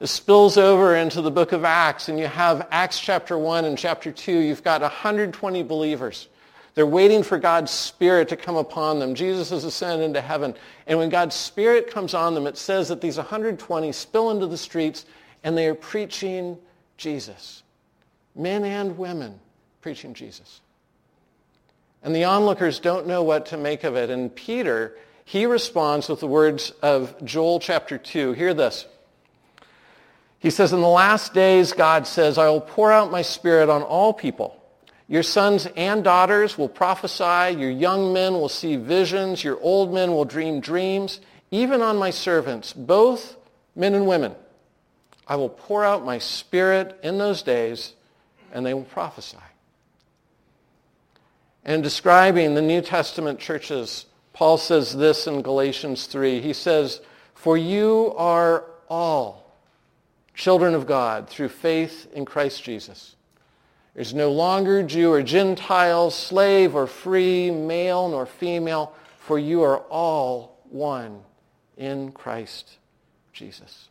It 0.00 0.08
spills 0.08 0.58
over 0.58 0.94
into 0.94 1.22
the 1.22 1.30
book 1.30 1.52
of 1.52 1.64
Acts, 1.64 2.08
and 2.08 2.18
you 2.18 2.26
have 2.26 2.68
Acts 2.70 3.00
chapter 3.00 3.38
1 3.38 3.64
and 3.64 3.78
chapter 3.78 4.12
2. 4.12 4.32
You've 4.32 4.62
got 4.62 4.80
120 4.80 5.62
believers. 5.62 6.28
They're 6.74 6.86
waiting 6.86 7.24
for 7.24 7.38
God's 7.38 7.72
Spirit 7.72 8.28
to 8.28 8.36
come 8.36 8.56
upon 8.56 9.00
them. 9.00 9.16
Jesus 9.16 9.50
has 9.50 9.64
ascended 9.64 10.04
into 10.04 10.20
heaven. 10.20 10.54
And 10.86 10.98
when 10.98 11.08
God's 11.08 11.34
Spirit 11.34 11.90
comes 11.90 12.14
on 12.14 12.34
them, 12.34 12.46
it 12.46 12.56
says 12.56 12.88
that 12.88 13.00
these 13.00 13.16
120 13.16 13.90
spill 13.90 14.30
into 14.30 14.46
the 14.46 14.56
streets 14.56 15.04
and 15.42 15.56
they 15.56 15.66
are 15.66 15.74
preaching 15.74 16.58
Jesus. 16.96 17.62
Men 18.34 18.64
and 18.64 18.98
women 18.98 19.38
preaching 19.80 20.14
Jesus. 20.14 20.60
And 22.02 22.14
the 22.14 22.24
onlookers 22.24 22.78
don't 22.78 23.06
know 23.06 23.22
what 23.22 23.46
to 23.46 23.56
make 23.56 23.84
of 23.84 23.96
it. 23.96 24.10
And 24.10 24.34
Peter, 24.34 24.96
he 25.24 25.46
responds 25.46 26.08
with 26.08 26.20
the 26.20 26.26
words 26.26 26.70
of 26.82 27.14
Joel 27.24 27.60
chapter 27.60 27.98
2. 27.98 28.32
Hear 28.32 28.54
this. 28.54 28.86
He 30.38 30.50
says, 30.50 30.72
In 30.72 30.80
the 30.80 30.88
last 30.88 31.34
days, 31.34 31.72
God 31.72 32.06
says, 32.06 32.38
I 32.38 32.48
will 32.48 32.60
pour 32.60 32.92
out 32.92 33.10
my 33.10 33.22
spirit 33.22 33.68
on 33.68 33.82
all 33.82 34.12
people. 34.12 34.54
Your 35.08 35.22
sons 35.22 35.66
and 35.74 36.04
daughters 36.04 36.56
will 36.56 36.68
prophesy. 36.68 37.58
Your 37.58 37.70
young 37.70 38.12
men 38.12 38.34
will 38.34 38.48
see 38.48 38.76
visions. 38.76 39.42
Your 39.42 39.58
old 39.60 39.92
men 39.92 40.12
will 40.12 40.26
dream 40.26 40.60
dreams. 40.60 41.20
Even 41.50 41.80
on 41.80 41.96
my 41.96 42.10
servants, 42.10 42.72
both 42.72 43.36
men 43.74 43.94
and 43.94 44.06
women. 44.06 44.34
I 45.28 45.36
will 45.36 45.50
pour 45.50 45.84
out 45.84 46.04
my 46.04 46.18
spirit 46.18 46.98
in 47.02 47.18
those 47.18 47.42
days, 47.42 47.92
and 48.52 48.64
they 48.64 48.72
will 48.72 48.84
prophesy. 48.84 49.36
And 51.64 51.82
describing 51.82 52.54
the 52.54 52.62
New 52.62 52.80
Testament 52.80 53.38
churches, 53.38 54.06
Paul 54.32 54.56
says 54.56 54.96
this 54.96 55.26
in 55.26 55.42
Galatians 55.42 56.06
3. 56.06 56.40
He 56.40 56.54
says, 56.54 57.02
For 57.34 57.58
you 57.58 58.14
are 58.16 58.64
all 58.88 59.52
children 60.34 60.74
of 60.74 60.86
God 60.86 61.28
through 61.28 61.50
faith 61.50 62.10
in 62.14 62.24
Christ 62.24 62.62
Jesus. 62.62 63.16
There's 63.94 64.14
no 64.14 64.30
longer 64.30 64.82
Jew 64.82 65.12
or 65.12 65.22
Gentile, 65.22 66.10
slave 66.10 66.74
or 66.74 66.86
free, 66.86 67.50
male 67.50 68.08
nor 68.08 68.24
female, 68.24 68.94
for 69.18 69.38
you 69.38 69.62
are 69.62 69.78
all 69.90 70.56
one 70.70 71.20
in 71.76 72.12
Christ 72.12 72.78
Jesus. 73.32 73.88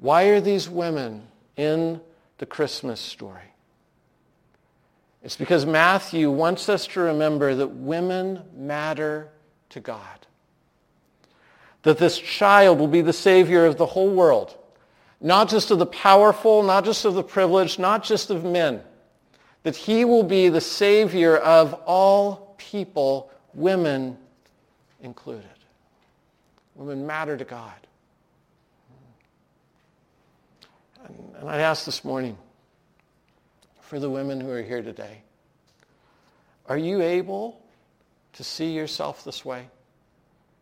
Why 0.00 0.24
are 0.24 0.40
these 0.40 0.68
women 0.68 1.28
in 1.56 2.00
the 2.38 2.46
Christmas 2.46 2.98
story? 3.00 3.42
It's 5.22 5.36
because 5.36 5.66
Matthew 5.66 6.30
wants 6.30 6.70
us 6.70 6.86
to 6.88 7.00
remember 7.00 7.54
that 7.54 7.68
women 7.68 8.42
matter 8.56 9.28
to 9.68 9.80
God. 9.80 10.26
That 11.82 11.98
this 11.98 12.18
child 12.18 12.78
will 12.78 12.88
be 12.88 13.02
the 13.02 13.12
Savior 13.12 13.66
of 13.66 13.76
the 13.76 13.86
whole 13.86 14.10
world. 14.10 14.56
Not 15.20 15.50
just 15.50 15.70
of 15.70 15.78
the 15.78 15.86
powerful, 15.86 16.62
not 16.62 16.86
just 16.86 17.04
of 17.04 17.12
the 17.12 17.22
privileged, 17.22 17.78
not 17.78 18.02
just 18.02 18.30
of 18.30 18.42
men. 18.42 18.80
That 19.64 19.76
he 19.76 20.06
will 20.06 20.22
be 20.22 20.48
the 20.48 20.62
Savior 20.62 21.36
of 21.36 21.74
all 21.84 22.54
people, 22.56 23.30
women 23.52 24.16
included. 25.02 25.44
Women 26.74 27.06
matter 27.06 27.36
to 27.36 27.44
God. 27.44 27.74
And 31.38 31.48
I 31.48 31.58
ask 31.58 31.84
this 31.84 32.04
morning, 32.04 32.36
for 33.90 33.98
the 33.98 34.08
women 34.08 34.40
who 34.40 34.48
are 34.52 34.62
here 34.62 34.82
today. 34.82 35.20
Are 36.68 36.78
you 36.78 37.02
able 37.02 37.60
to 38.34 38.44
see 38.44 38.70
yourself 38.70 39.24
this 39.24 39.44
way? 39.44 39.66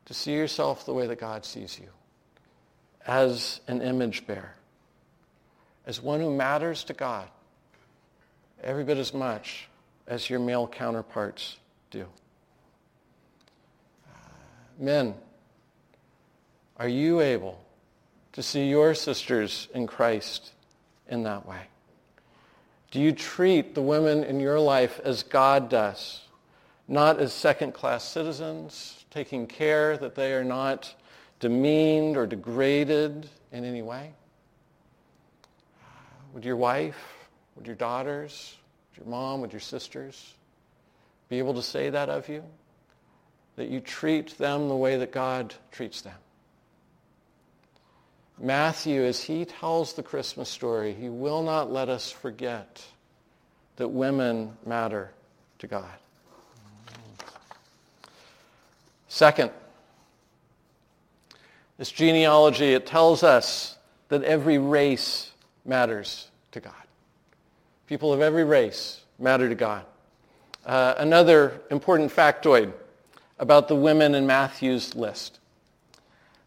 To 0.06 0.14
see 0.14 0.32
yourself 0.32 0.86
the 0.86 0.94
way 0.94 1.06
that 1.06 1.20
God 1.20 1.44
sees 1.44 1.78
you? 1.78 1.88
As 3.06 3.60
an 3.68 3.82
image 3.82 4.26
bearer? 4.26 4.54
As 5.84 6.00
one 6.00 6.20
who 6.20 6.34
matters 6.34 6.84
to 6.84 6.94
God 6.94 7.28
every 8.62 8.82
bit 8.82 8.96
as 8.96 9.12
much 9.12 9.68
as 10.06 10.30
your 10.30 10.40
male 10.40 10.66
counterparts 10.66 11.58
do? 11.90 12.06
Men, 14.78 15.14
are 16.78 16.88
you 16.88 17.20
able 17.20 17.60
to 18.38 18.42
see 18.44 18.68
your 18.68 18.94
sisters 18.94 19.66
in 19.74 19.84
Christ 19.84 20.52
in 21.08 21.24
that 21.24 21.44
way? 21.44 21.62
Do 22.92 23.00
you 23.00 23.10
treat 23.10 23.74
the 23.74 23.82
women 23.82 24.22
in 24.22 24.38
your 24.38 24.60
life 24.60 25.00
as 25.02 25.24
God 25.24 25.68
does, 25.68 26.20
not 26.86 27.18
as 27.18 27.32
second-class 27.32 28.04
citizens, 28.04 29.04
taking 29.10 29.48
care 29.48 29.96
that 29.96 30.14
they 30.14 30.34
are 30.34 30.44
not 30.44 30.94
demeaned 31.40 32.16
or 32.16 32.28
degraded 32.28 33.28
in 33.50 33.64
any 33.64 33.82
way? 33.82 34.12
Would 36.32 36.44
your 36.44 36.54
wife, 36.54 37.28
would 37.56 37.66
your 37.66 37.74
daughters, 37.74 38.56
would 38.92 39.04
your 39.04 39.10
mom, 39.10 39.40
would 39.40 39.52
your 39.52 39.58
sisters 39.58 40.34
be 41.28 41.40
able 41.40 41.54
to 41.54 41.62
say 41.62 41.90
that 41.90 42.08
of 42.08 42.28
you? 42.28 42.44
That 43.56 43.68
you 43.68 43.80
treat 43.80 44.38
them 44.38 44.68
the 44.68 44.76
way 44.76 44.96
that 44.96 45.10
God 45.10 45.56
treats 45.72 46.02
them? 46.02 46.14
Matthew, 48.40 49.02
as 49.02 49.22
he 49.22 49.44
tells 49.44 49.94
the 49.94 50.02
Christmas 50.02 50.48
story, 50.48 50.94
he 50.94 51.08
will 51.08 51.42
not 51.42 51.72
let 51.72 51.88
us 51.88 52.10
forget 52.10 52.84
that 53.76 53.88
women 53.88 54.56
matter 54.64 55.10
to 55.58 55.66
God. 55.66 55.90
Second, 59.08 59.50
this 61.78 61.90
genealogy, 61.90 62.74
it 62.74 62.86
tells 62.86 63.22
us 63.22 63.76
that 64.08 64.22
every 64.22 64.58
race 64.58 65.32
matters 65.64 66.28
to 66.52 66.60
God. 66.60 66.72
People 67.86 68.12
of 68.12 68.20
every 68.20 68.44
race 68.44 69.00
matter 69.18 69.48
to 69.48 69.54
God. 69.54 69.84
Uh, 70.64 70.94
another 70.98 71.60
important 71.70 72.12
factoid 72.12 72.72
about 73.38 73.68
the 73.68 73.74
women 73.74 74.14
in 74.14 74.26
Matthew's 74.26 74.94
list. 74.94 75.38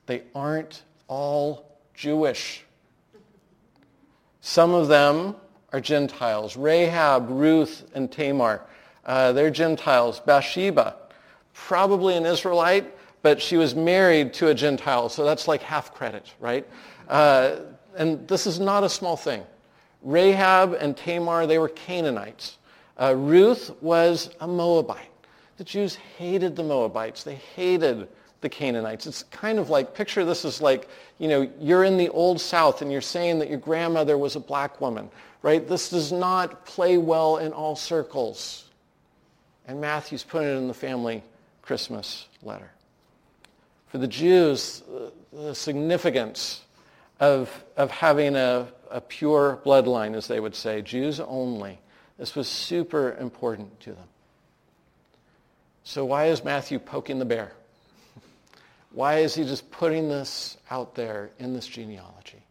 They 0.05 0.23
aren't 0.35 0.83
all 1.07 1.70
Jewish. 2.01 2.63
Some 4.41 4.73
of 4.73 4.87
them 4.87 5.35
are 5.71 5.79
Gentiles. 5.79 6.57
Rahab, 6.57 7.29
Ruth, 7.29 7.85
and 7.93 8.11
Tamar, 8.11 8.63
uh, 9.05 9.33
they're 9.33 9.51
Gentiles. 9.51 10.19
Bathsheba, 10.19 10.95
probably 11.53 12.15
an 12.15 12.25
Israelite, 12.25 12.91
but 13.21 13.39
she 13.39 13.55
was 13.55 13.75
married 13.75 14.33
to 14.33 14.47
a 14.47 14.53
Gentile, 14.55 15.09
so 15.09 15.23
that's 15.23 15.47
like 15.47 15.61
half 15.61 15.93
credit, 15.93 16.25
right? 16.39 16.67
Uh, 17.07 17.57
and 17.95 18.27
this 18.27 18.47
is 18.47 18.59
not 18.59 18.83
a 18.83 18.89
small 18.89 19.15
thing. 19.15 19.43
Rahab 20.01 20.73
and 20.73 20.97
Tamar, 20.97 21.45
they 21.45 21.59
were 21.59 21.69
Canaanites. 21.69 22.57
Uh, 22.99 23.13
Ruth 23.15 23.79
was 23.79 24.31
a 24.39 24.47
Moabite. 24.47 25.11
The 25.57 25.63
Jews 25.63 25.93
hated 26.17 26.55
the 26.55 26.63
Moabites. 26.63 27.23
They 27.23 27.35
hated 27.35 28.07
the 28.41 28.49
Canaanites. 28.49 29.07
It's 29.07 29.23
kind 29.23 29.59
of 29.59 29.69
like, 29.69 29.93
picture 29.93 30.25
this 30.25 30.45
as 30.45 30.61
like, 30.61 30.89
you 31.19 31.27
know, 31.27 31.49
you're 31.59 31.83
in 31.83 31.97
the 31.97 32.09
old 32.09 32.41
South 32.41 32.81
and 32.81 32.91
you're 32.91 33.01
saying 33.01 33.39
that 33.39 33.49
your 33.49 33.59
grandmother 33.59 34.17
was 34.17 34.35
a 34.35 34.39
black 34.39 34.81
woman, 34.81 35.09
right? 35.41 35.67
This 35.67 35.89
does 35.89 36.11
not 36.11 36.65
play 36.65 36.97
well 36.97 37.37
in 37.37 37.53
all 37.53 37.75
circles. 37.75 38.65
And 39.67 39.79
Matthew's 39.79 40.23
putting 40.23 40.49
it 40.49 40.57
in 40.57 40.67
the 40.67 40.73
family 40.73 41.23
Christmas 41.61 42.27
letter. 42.41 42.71
For 43.87 43.99
the 43.99 44.07
Jews, 44.07 44.83
the 45.31 45.53
significance 45.53 46.61
of, 47.19 47.63
of 47.77 47.91
having 47.91 48.35
a, 48.35 48.67
a 48.89 49.01
pure 49.01 49.59
bloodline, 49.63 50.15
as 50.15 50.27
they 50.27 50.39
would 50.39 50.55
say, 50.55 50.81
Jews 50.81 51.19
only, 51.19 51.79
this 52.17 52.35
was 52.35 52.47
super 52.47 53.15
important 53.19 53.79
to 53.81 53.91
them. 53.91 54.07
So 55.83 56.05
why 56.05 56.27
is 56.27 56.43
Matthew 56.43 56.79
poking 56.79 57.19
the 57.19 57.25
bear? 57.25 57.53
Why 58.93 59.19
is 59.19 59.33
he 59.35 59.43
just 59.43 59.71
putting 59.71 60.09
this 60.09 60.57
out 60.69 60.95
there 60.95 61.29
in 61.39 61.53
this 61.53 61.67
genealogy? 61.67 62.43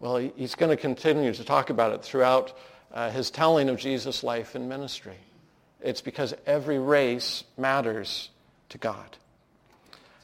Well, 0.00 0.16
he's 0.16 0.54
going 0.54 0.70
to 0.70 0.76
continue 0.76 1.32
to 1.32 1.44
talk 1.44 1.70
about 1.70 1.92
it 1.92 2.02
throughout 2.02 2.58
uh, 2.92 3.10
his 3.10 3.30
telling 3.30 3.68
of 3.68 3.78
Jesus' 3.78 4.22
life 4.22 4.54
and 4.54 4.68
ministry. 4.68 5.16
It's 5.80 6.00
because 6.00 6.34
every 6.46 6.78
race 6.78 7.44
matters 7.56 8.30
to 8.70 8.78
God. 8.78 9.16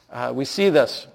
Uh, 0.09 0.33
we 0.35 0.45
see 0.45 0.69
this 0.69 1.07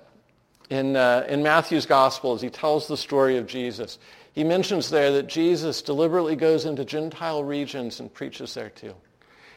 in, 0.70 0.96
uh, 0.96 1.26
in 1.28 1.42
Matthew's 1.42 1.86
gospel 1.86 2.32
as 2.32 2.40
he 2.40 2.48
tells 2.48 2.88
the 2.88 2.96
story 2.96 3.36
of 3.36 3.46
Jesus. 3.46 3.98
He 4.32 4.44
mentions 4.44 4.90
there 4.90 5.12
that 5.12 5.26
Jesus 5.26 5.82
deliberately 5.82 6.36
goes 6.36 6.64
into 6.64 6.84
Gentile 6.84 7.44
regions 7.44 8.00
and 8.00 8.12
preaches 8.12 8.54
there 8.54 8.70
too. 8.70 8.94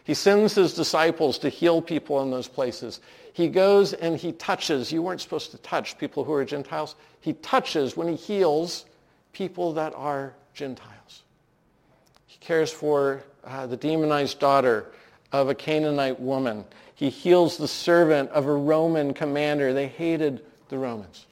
He 0.10 0.16
sends 0.16 0.56
his 0.56 0.74
disciples 0.74 1.38
to 1.38 1.50
heal 1.50 1.84
people 1.84 2.24
in 2.24 2.32
those 2.32 2.48
places. 2.48 3.00
He 3.32 3.48
goes 3.48 3.94
and 3.94 4.18
he 4.18 4.32
touches. 4.32 4.92
You 4.92 5.04
weren't 5.04 5.22
supposed 5.22 5.52
to 5.52 5.60
touch 5.60 6.00
people 6.00 6.24
who 6.24 6.34
are 6.34 6.44
Gentiles. 6.44 6.96
He 7.22 7.34
touches 7.34 7.96
when 7.96 8.08
he 8.08 8.16
heals 8.16 8.86
people 9.34 9.72
that 9.74 9.94
are 9.96 10.34
Gentiles. 10.56 11.22
He 12.26 12.40
cares 12.40 12.72
for 12.72 13.22
uh, 13.44 13.68
the 13.68 13.78
demonized 13.78 14.40
daughter 14.40 14.88
of 15.32 15.48
a 15.48 15.54
Canaanite 15.54 16.20
woman. 16.20 16.66
He 16.96 17.12
heals 17.12 17.58
the 17.58 17.68
servant 17.68 18.32
of 18.32 18.48
a 18.48 18.52
Roman 18.52 19.14
commander. 19.14 19.74
They 19.74 19.90
hated 19.90 20.44
the 20.70 20.80
Romans. 20.80 21.28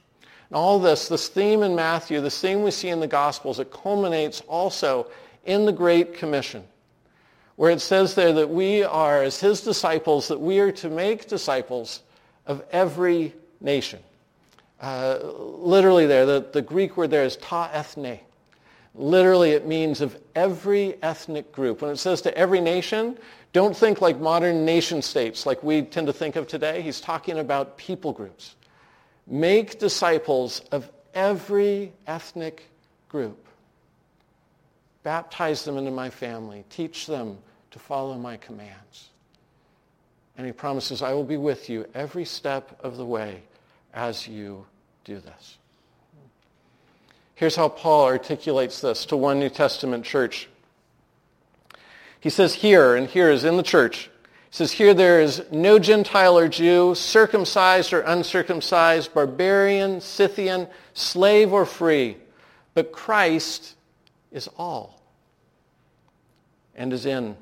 And 0.50 0.56
all 0.56 0.78
this, 0.78 1.08
this 1.08 1.26
theme 1.26 1.64
in 1.64 1.74
Matthew, 1.74 2.20
the 2.20 2.30
theme 2.30 2.62
we 2.62 2.70
see 2.70 2.90
in 2.90 3.00
the 3.00 3.08
Gospels, 3.08 3.58
it 3.58 3.72
culminates 3.72 4.40
also 4.42 5.08
in 5.46 5.64
the 5.64 5.72
Great 5.72 6.14
Commission 6.14 6.62
where 7.58 7.72
it 7.72 7.80
says 7.80 8.14
there 8.14 8.32
that 8.34 8.48
we 8.48 8.84
are, 8.84 9.20
as 9.20 9.40
his 9.40 9.62
disciples, 9.62 10.28
that 10.28 10.40
we 10.40 10.60
are 10.60 10.70
to 10.70 10.88
make 10.88 11.26
disciples 11.26 12.02
of 12.46 12.64
every 12.70 13.34
nation. 13.60 13.98
Uh, 14.80 15.18
literally 15.24 16.06
there, 16.06 16.24
the, 16.24 16.48
the 16.52 16.62
Greek 16.62 16.96
word 16.96 17.10
there 17.10 17.24
is 17.24 17.36
ta 17.38 17.68
ethne. 17.72 18.20
Literally 18.94 19.50
it 19.50 19.66
means 19.66 20.00
of 20.00 20.16
every 20.36 21.02
ethnic 21.02 21.50
group. 21.50 21.82
When 21.82 21.90
it 21.90 21.96
says 21.96 22.22
to 22.22 22.38
every 22.38 22.60
nation, 22.60 23.18
don't 23.52 23.76
think 23.76 24.00
like 24.00 24.20
modern 24.20 24.64
nation 24.64 25.02
states 25.02 25.44
like 25.44 25.60
we 25.60 25.82
tend 25.82 26.06
to 26.06 26.12
think 26.12 26.36
of 26.36 26.46
today. 26.46 26.80
He's 26.80 27.00
talking 27.00 27.40
about 27.40 27.76
people 27.76 28.12
groups. 28.12 28.54
Make 29.26 29.80
disciples 29.80 30.60
of 30.70 30.88
every 31.12 31.92
ethnic 32.06 32.70
group. 33.08 33.44
Baptize 35.02 35.64
them 35.64 35.76
into 35.76 35.90
my 35.90 36.08
family. 36.08 36.64
Teach 36.70 37.08
them 37.08 37.38
to 37.70 37.78
follow 37.78 38.16
my 38.16 38.36
commands. 38.36 39.10
And 40.36 40.46
he 40.46 40.52
promises, 40.52 41.02
I 41.02 41.12
will 41.12 41.24
be 41.24 41.36
with 41.36 41.68
you 41.68 41.86
every 41.94 42.24
step 42.24 42.78
of 42.82 42.96
the 42.96 43.04
way 43.04 43.42
as 43.92 44.28
you 44.28 44.66
do 45.04 45.18
this. 45.18 45.58
Here's 47.34 47.56
how 47.56 47.68
Paul 47.68 48.04
articulates 48.04 48.80
this 48.80 49.06
to 49.06 49.16
one 49.16 49.38
New 49.38 49.48
Testament 49.48 50.04
church. 50.04 50.48
He 52.20 52.30
says 52.30 52.54
here, 52.54 52.96
and 52.96 53.08
here 53.08 53.30
is 53.30 53.44
in 53.44 53.56
the 53.56 53.62
church, 53.62 54.10
he 54.50 54.56
says 54.56 54.72
here 54.72 54.94
there 54.94 55.20
is 55.20 55.44
no 55.52 55.78
Gentile 55.78 56.38
or 56.38 56.48
Jew, 56.48 56.94
circumcised 56.94 57.92
or 57.92 58.00
uncircumcised, 58.00 59.12
barbarian, 59.14 60.00
Scythian, 60.00 60.68
slave 60.94 61.52
or 61.52 61.66
free, 61.66 62.16
but 62.74 62.92
Christ 62.92 63.76
is 64.32 64.48
all 64.56 65.00
and 66.74 66.92
is 66.92 67.06
in. 67.06 67.36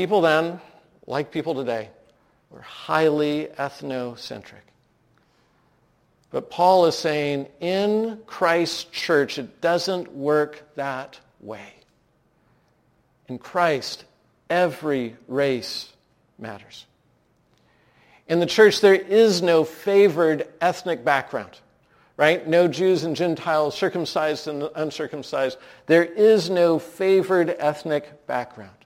People 0.00 0.22
then, 0.22 0.62
like 1.06 1.30
people 1.30 1.54
today, 1.54 1.90
were 2.48 2.62
highly 2.62 3.48
ethnocentric. 3.58 4.64
But 6.30 6.48
Paul 6.48 6.86
is 6.86 6.96
saying 6.96 7.48
in 7.60 8.18
Christ's 8.24 8.84
church, 8.84 9.38
it 9.38 9.60
doesn't 9.60 10.10
work 10.14 10.62
that 10.76 11.20
way. 11.38 11.74
In 13.28 13.36
Christ, 13.36 14.06
every 14.48 15.16
race 15.28 15.92
matters. 16.38 16.86
In 18.26 18.40
the 18.40 18.46
church, 18.46 18.80
there 18.80 18.94
is 18.94 19.42
no 19.42 19.64
favored 19.64 20.48
ethnic 20.62 21.04
background, 21.04 21.60
right? 22.16 22.48
No 22.48 22.68
Jews 22.68 23.04
and 23.04 23.14
Gentiles, 23.14 23.76
circumcised 23.76 24.48
and 24.48 24.62
uncircumcised. 24.74 25.58
There 25.84 26.04
is 26.04 26.48
no 26.48 26.78
favored 26.78 27.54
ethnic 27.58 28.26
background. 28.26 28.79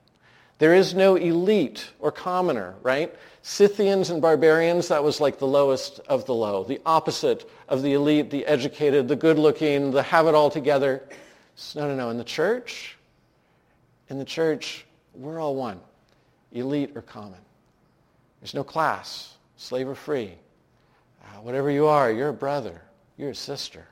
There 0.58 0.74
is 0.74 0.94
no 0.94 1.16
elite 1.16 1.90
or 1.98 2.12
commoner, 2.12 2.74
right? 2.82 3.14
Scythians 3.42 4.10
and 4.10 4.22
barbarians, 4.22 4.88
that 4.88 5.02
was 5.02 5.20
like 5.20 5.38
the 5.38 5.46
lowest 5.46 6.00
of 6.08 6.24
the 6.26 6.34
low, 6.34 6.64
the 6.64 6.80
opposite 6.86 7.48
of 7.68 7.82
the 7.82 7.94
elite, 7.94 8.30
the 8.30 8.46
educated, 8.46 9.08
the 9.08 9.16
good-looking, 9.16 9.90
the 9.90 10.02
have 10.02 10.26
it 10.26 10.34
all 10.34 10.50
together. 10.50 11.02
No, 11.74 11.88
no, 11.88 11.94
no. 11.94 12.10
In 12.10 12.18
the 12.18 12.24
church, 12.24 12.96
in 14.08 14.18
the 14.18 14.24
church, 14.24 14.86
we're 15.14 15.40
all 15.40 15.56
one, 15.56 15.80
elite 16.52 16.92
or 16.94 17.02
common. 17.02 17.40
There's 18.40 18.54
no 18.54 18.64
class, 18.64 19.34
slave 19.56 19.88
or 19.88 19.94
free. 19.94 20.34
Uh, 21.22 21.40
whatever 21.40 21.70
you 21.70 21.86
are, 21.86 22.12
you're 22.12 22.28
a 22.28 22.34
brother, 22.34 22.80
you're 23.16 23.30
a 23.30 23.34
sister, 23.34 23.86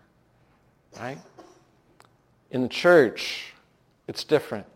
right? 0.98 1.18
In 2.51 2.62
the 2.62 2.68
church, 2.68 3.53
it's 4.07 4.25
different 4.25 4.66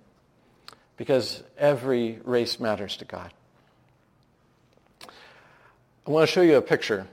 because 0.96 1.42
every 1.58 2.18
race 2.24 2.58
matters 2.58 2.96
to 2.98 3.04
God. 3.04 3.32
I 6.06 6.10
want 6.10 6.28
to 6.28 6.32
show 6.32 6.42
you 6.42 6.56
a 6.56 6.62
picture 6.62 7.06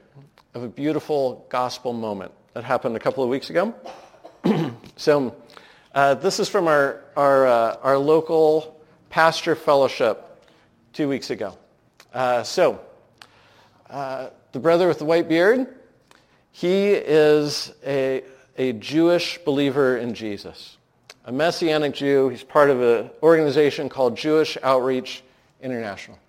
of 0.53 0.63
a 0.63 0.67
beautiful 0.67 1.45
gospel 1.49 1.93
moment 1.93 2.31
that 2.53 2.63
happened 2.63 2.95
a 2.95 2.99
couple 2.99 3.23
of 3.23 3.29
weeks 3.29 3.49
ago. 3.49 3.73
so 4.95 5.35
uh, 5.93 6.13
this 6.15 6.39
is 6.39 6.47
from 6.47 6.67
our, 6.67 7.01
our, 7.15 7.47
uh, 7.47 7.77
our 7.81 7.97
local 7.97 8.79
pastor 9.09 9.55
fellowship 9.55 10.45
two 10.93 11.09
weeks 11.09 11.29
ago. 11.29 11.57
Uh, 12.13 12.43
so 12.43 12.79
uh, 13.89 14.29
the 14.51 14.59
brother 14.59 14.87
with 14.87 14.99
the 14.99 15.05
white 15.05 15.27
beard, 15.27 15.67
he 16.51 16.91
is 16.91 17.73
a, 17.85 18.23
a 18.57 18.73
Jewish 18.73 19.39
believer 19.39 19.97
in 19.97 20.13
Jesus, 20.13 20.77
a 21.25 21.31
Messianic 21.31 21.93
Jew. 21.93 22.29
He's 22.29 22.43
part 22.43 22.69
of 22.69 22.81
an 22.81 23.09
organization 23.21 23.89
called 23.89 24.17
Jewish 24.17 24.57
Outreach 24.61 25.23
International. 25.61 26.19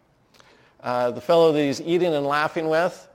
Uh, 0.82 1.10
the 1.10 1.20
fellow 1.20 1.52
that 1.52 1.60
he's 1.60 1.80
eating 1.80 2.14
and 2.14 2.26
laughing 2.26 2.68
with, 2.68 3.08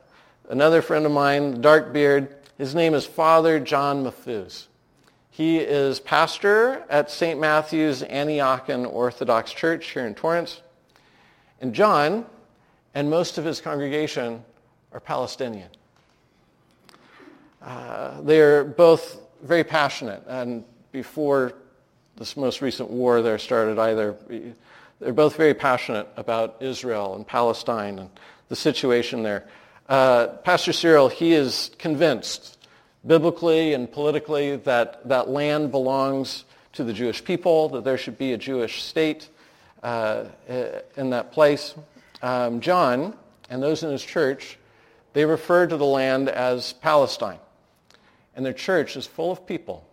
another 0.49 0.81
friend 0.81 1.05
of 1.05 1.11
mine, 1.11 1.61
dark 1.61 1.93
beard, 1.93 2.35
his 2.57 2.75
name 2.75 2.93
is 2.93 3.05
Father 3.05 3.59
John 3.59 4.03
Mafuz. 4.03 4.65
He 5.29 5.59
is 5.59 6.01
pastor 6.01 6.83
at 6.89 7.09
St. 7.09 7.39
Matthew's 7.39 8.01
Antiochian 8.03 8.91
Orthodox 8.91 9.53
Church 9.53 9.91
here 9.91 10.05
in 10.05 10.15
Torrance. 10.15 10.61
And 11.61 11.73
John 11.73 12.25
and 12.93 13.09
most 13.09 13.37
of 13.37 13.45
his 13.45 13.61
congregation 13.61 14.43
are 14.91 14.99
Palestinian. 14.99 15.69
Uh, 17.61 18.19
they 18.21 18.41
are 18.41 18.65
both 18.65 19.21
very 19.41 19.63
passionate. 19.63 20.23
And 20.27 20.65
before 20.91 21.53
this 22.19 22.35
most 22.35 22.61
recent 22.61 22.89
war 22.89 23.21
there 23.21 23.39
started 23.39 23.79
either, 23.79 24.15
they're 24.99 25.13
both 25.13 25.37
very 25.37 25.53
passionate 25.53 26.07
about 26.17 26.57
Israel 26.59 27.15
and 27.15 27.25
Palestine 27.25 27.97
and 27.97 28.09
the 28.49 28.55
situation 28.55 29.23
there. 29.23 29.47
Uh, 29.87 30.27
Pastor 30.43 30.73
Cyril, 30.73 31.07
he 31.07 31.33
is 31.33 31.71
convinced 31.79 32.57
biblically 33.07 33.73
and 33.73 33.89
politically 33.89 34.57
that 34.57 35.07
that 35.07 35.29
land 35.29 35.71
belongs 35.71 36.43
to 36.73 36.83
the 36.83 36.93
Jewish 36.93 37.23
people, 37.23 37.69
that 37.69 37.85
there 37.85 37.97
should 37.97 38.17
be 38.17 38.33
a 38.33 38.37
Jewish 38.37 38.83
state 38.83 39.29
uh, 39.81 40.25
in 40.97 41.11
that 41.11 41.31
place. 41.31 41.73
Um, 42.21 42.59
John 42.59 43.15
and 43.49 43.63
those 43.63 43.81
in 43.81 43.91
his 43.91 44.03
church, 44.03 44.59
they 45.13 45.23
refer 45.23 45.65
to 45.67 45.77
the 45.77 45.85
land 45.85 46.27
as 46.27 46.73
Palestine. 46.73 47.39
And 48.35 48.45
their 48.45 48.53
church 48.53 48.97
is 48.97 49.07
full 49.07 49.31
of 49.31 49.47
people 49.47 49.87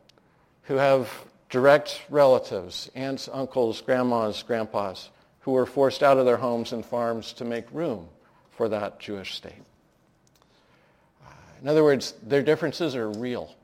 who 0.65 0.75
have 0.75 1.09
direct 1.57 2.03
relatives, 2.11 2.91
aunts, 2.95 3.31
uncles, 3.33 3.81
grandmas, 3.81 4.43
grandpas, 4.43 5.09
who 5.41 5.53
were 5.53 5.65
forced 5.65 6.03
out 6.03 6.19
of 6.19 6.27
their 6.27 6.37
homes 6.37 6.75
and 6.75 6.85
farms 6.85 7.33
to 7.33 7.47
make 7.47 7.65
room 7.73 8.07
for 8.51 8.69
that 8.69 9.01
Jewish 9.01 9.35
state. 9.35 9.65
In 11.63 11.67
other 11.67 11.83
words, 11.83 12.13
their 12.23 12.43
differences 12.43 12.95
are 12.95 13.09
real. 13.09 13.57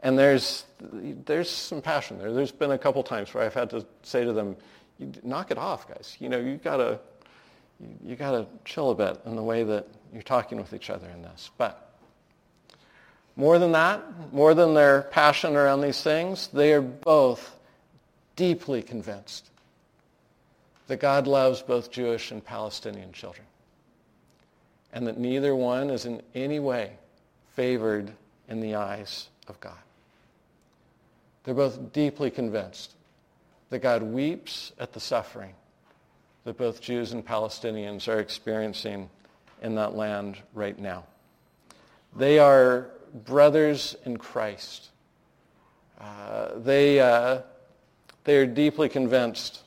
and 0.00 0.18
there's, 0.18 0.64
there's 0.80 1.48
some 1.48 1.80
passion 1.80 2.18
there. 2.18 2.32
There's 2.32 2.50
been 2.50 2.72
a 2.72 2.78
couple 2.78 3.00
times 3.04 3.32
where 3.32 3.44
I've 3.44 3.54
had 3.54 3.70
to 3.70 3.86
say 4.02 4.24
to 4.24 4.32
them, 4.32 4.56
knock 5.22 5.52
it 5.52 5.58
off, 5.58 5.86
guys. 5.86 6.16
You 6.18 6.28
know, 6.28 6.40
you 6.40 6.56
gotta, 6.56 6.98
you, 7.78 7.96
you 8.04 8.16
gotta 8.16 8.44
chill 8.64 8.90
a 8.90 8.94
bit 8.96 9.20
in 9.24 9.36
the 9.36 9.44
way 9.44 9.62
that 9.62 9.86
you're 10.12 10.20
talking 10.20 10.58
with 10.58 10.72
each 10.72 10.90
other 10.90 11.08
in 11.10 11.22
this. 11.22 11.48
But 11.58 11.85
more 13.36 13.58
than 13.58 13.72
that, 13.72 14.02
more 14.32 14.54
than 14.54 14.74
their 14.74 15.02
passion 15.02 15.56
around 15.56 15.82
these 15.82 16.02
things, 16.02 16.48
they 16.48 16.72
are 16.72 16.80
both 16.80 17.54
deeply 18.34 18.82
convinced 18.82 19.50
that 20.86 21.00
God 21.00 21.26
loves 21.26 21.62
both 21.62 21.90
Jewish 21.90 22.30
and 22.30 22.44
Palestinian 22.44 23.12
children, 23.12 23.46
and 24.92 25.06
that 25.06 25.18
neither 25.18 25.54
one 25.54 25.90
is 25.90 26.06
in 26.06 26.22
any 26.34 26.58
way 26.58 26.92
favored 27.54 28.12
in 28.48 28.60
the 28.60 28.74
eyes 28.74 29.28
of 29.48 29.58
God. 29.60 29.78
They're 31.44 31.54
both 31.54 31.92
deeply 31.92 32.30
convinced 32.30 32.94
that 33.70 33.80
God 33.80 34.02
weeps 34.02 34.72
at 34.78 34.92
the 34.92 35.00
suffering 35.00 35.52
that 36.44 36.56
both 36.56 36.80
Jews 36.80 37.12
and 37.12 37.26
Palestinians 37.26 38.06
are 38.06 38.20
experiencing 38.20 39.10
in 39.62 39.74
that 39.74 39.96
land 39.96 40.36
right 40.54 40.78
now. 40.78 41.04
They 42.14 42.38
are 42.38 42.86
brothers 43.24 43.96
in 44.04 44.16
Christ. 44.16 44.90
Uh, 46.00 46.58
they, 46.58 47.00
uh, 47.00 47.40
they 48.24 48.36
are 48.36 48.46
deeply 48.46 48.88
convinced 48.88 49.60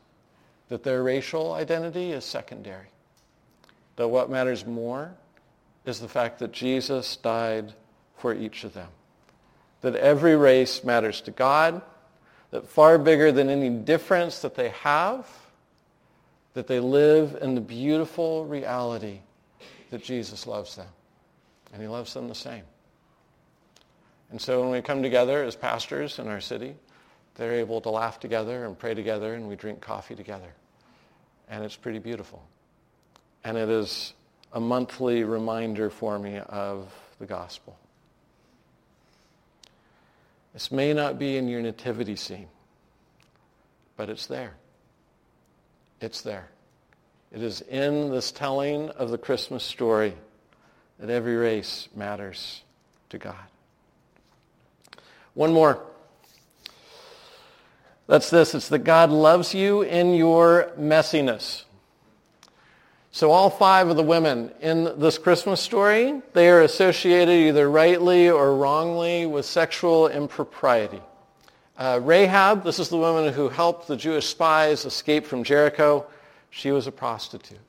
that 0.70 0.84
their 0.84 1.02
racial 1.04 1.54
identity 1.54 2.12
is 2.12 2.24
secondary. 2.24 2.88
That 3.96 4.08
what 4.08 4.30
matters 4.30 4.66
more 4.66 5.14
is 5.86 6.00
the 6.00 6.08
fact 6.08 6.40
that 6.40 6.52
Jesus 6.52 7.16
died 7.18 7.74
for 8.18 8.34
each 8.34 8.64
of 8.64 8.74
them. 8.74 8.90
That 9.82 9.96
every 9.96 10.36
race 10.36 10.84
matters 10.84 11.22
to 11.22 11.32
God, 11.32 11.82
that 12.52 12.68
far 12.68 12.98
bigger 12.98 13.32
than 13.32 13.50
any 13.50 13.70
difference 13.70 14.40
that 14.42 14.56
they 14.56 14.70
have, 14.70 15.28
that 16.54 16.68
they 16.68 16.80
live 16.80 17.38
in 17.42 17.56
the 17.56 17.62
beautiful 17.62 18.46
reality 18.46 19.20
that 19.90 20.04
Jesus 20.04 20.46
loves 20.46 20.76
them. 20.76 20.88
And 21.74 21.82
he 21.82 21.88
loves 21.88 22.14
them 22.14 22.28
the 22.28 22.36
same. 22.36 22.64
And 24.32 24.40
so 24.40 24.62
when 24.62 24.72
we 24.72 24.82
come 24.82 25.02
together 25.02 25.44
as 25.44 25.56
pastors 25.56 26.20
in 26.20 26.28
our 26.28 26.42
city, 26.42 26.76
they're 27.36 27.56
able 27.56 27.82
to 27.82 27.90
laugh 27.90 28.20
together 28.20 28.66
and 28.66 28.78
pray 28.78 28.94
together 28.94 29.34
and 29.34 29.48
we 29.48 29.56
drink 29.56 29.82
coffee 29.82 30.16
together. 30.16 30.54
And 31.50 31.64
it's 31.64 31.76
pretty 31.76 32.00
beautiful. 32.00 32.44
And 33.44 33.58
it 33.58 33.70
is 33.70 34.14
a 34.54 34.60
monthly 34.60 35.24
reminder 35.24 35.90
for 35.90 36.20
me 36.20 36.38
of 36.38 36.94
the 37.20 37.26
gospel. 37.26 37.78
This 40.54 40.72
may 40.72 40.94
not 40.94 41.18
be 41.18 41.38
in 41.38 41.48
your 41.48 41.62
nativity 41.62 42.16
scene, 42.16 42.48
but 43.96 44.10
it's 44.10 44.26
there. 44.26 44.54
It's 46.02 46.22
there. 46.22 46.50
It 47.32 47.44
is 47.44 47.62
in 47.62 48.10
this 48.10 48.32
telling 48.32 48.90
of 48.90 49.12
the 49.12 49.18
Christmas 49.18 49.64
story 49.64 50.14
that 51.00 51.10
every 51.10 51.36
race 51.36 51.88
matters 51.96 52.64
to 53.10 53.18
God. 53.18 53.36
One 55.40 55.54
more. 55.54 55.80
That's 58.08 58.30
this. 58.30 58.54
It's 58.54 58.68
that 58.68 58.80
God 58.80 59.10
loves 59.10 59.54
you 59.56 59.84
in 59.84 60.14
your 60.14 60.74
messiness. 60.78 61.64
So 63.14 63.32
all 63.32 63.50
five 63.50 63.88
of 63.88 63.96
the 63.96 64.04
women 64.04 64.52
in 64.60 65.00
this 65.00 65.18
Christmas 65.18 65.62
story, 65.62 66.22
they 66.34 66.50
are 66.50 66.64
associated 66.64 67.32
either 67.32 67.72
rightly 67.72 68.30
or 68.30 68.54
wrongly 68.58 69.28
with 69.28 69.46
sexual 69.46 70.10
impropriety. 70.10 71.02
Uh, 71.78 72.02
Rahab, 72.04 72.66
this 72.66 72.78
is 72.78 72.90
the 72.90 72.98
woman 72.98 73.32
who 73.32 73.48
helped 73.48 73.88
the 73.88 73.96
Jewish 73.96 74.28
spies 74.28 74.84
escape 74.84 75.26
from 75.26 75.46
Jericho. 75.46 76.06
She 76.50 76.72
was 76.72 76.86
a 76.86 76.92
prostitute. 76.92 77.60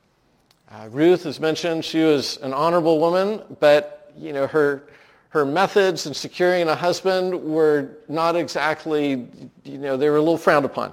Uh, 0.69 0.89
Ruth 0.91 1.25
is 1.25 1.39
mentioned. 1.39 1.85
She 1.85 2.03
was 2.03 2.37
an 2.39 2.53
honorable 2.53 2.99
woman, 2.99 3.43
but 3.61 4.13
you 4.19 4.33
know 4.33 4.49
her 4.49 4.83
her 5.31 5.45
methods 5.45 6.07
in 6.07 6.15
securing 6.15 6.69
a 6.69 6.75
husband 6.75 7.43
were 7.43 7.99
not 8.09 8.37
exactly, 8.37 9.29
you 9.65 9.79
know, 9.79 9.97
they 9.97 10.11
were 10.11 10.17
a 10.17 10.21
little 10.21 10.37
frowned 10.37 10.65
upon. 10.65 10.93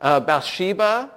Uh, 0.00 0.20
Bathsheba 0.20 1.10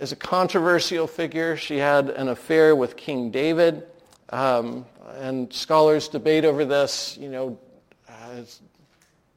is 0.00 0.10
a 0.10 0.16
controversial 0.16 1.06
figure. 1.06 1.56
She 1.56 1.76
had 1.76 2.08
an 2.10 2.28
affair 2.28 2.74
with 2.74 2.96
King 2.96 3.30
David, 3.30 3.84
um, 4.30 4.86
and 5.16 5.52
scholars 5.52 6.08
debate 6.08 6.46
over 6.46 6.64
this. 6.64 7.18
You 7.18 7.28
know, 7.28 7.58
uh, 8.08 8.42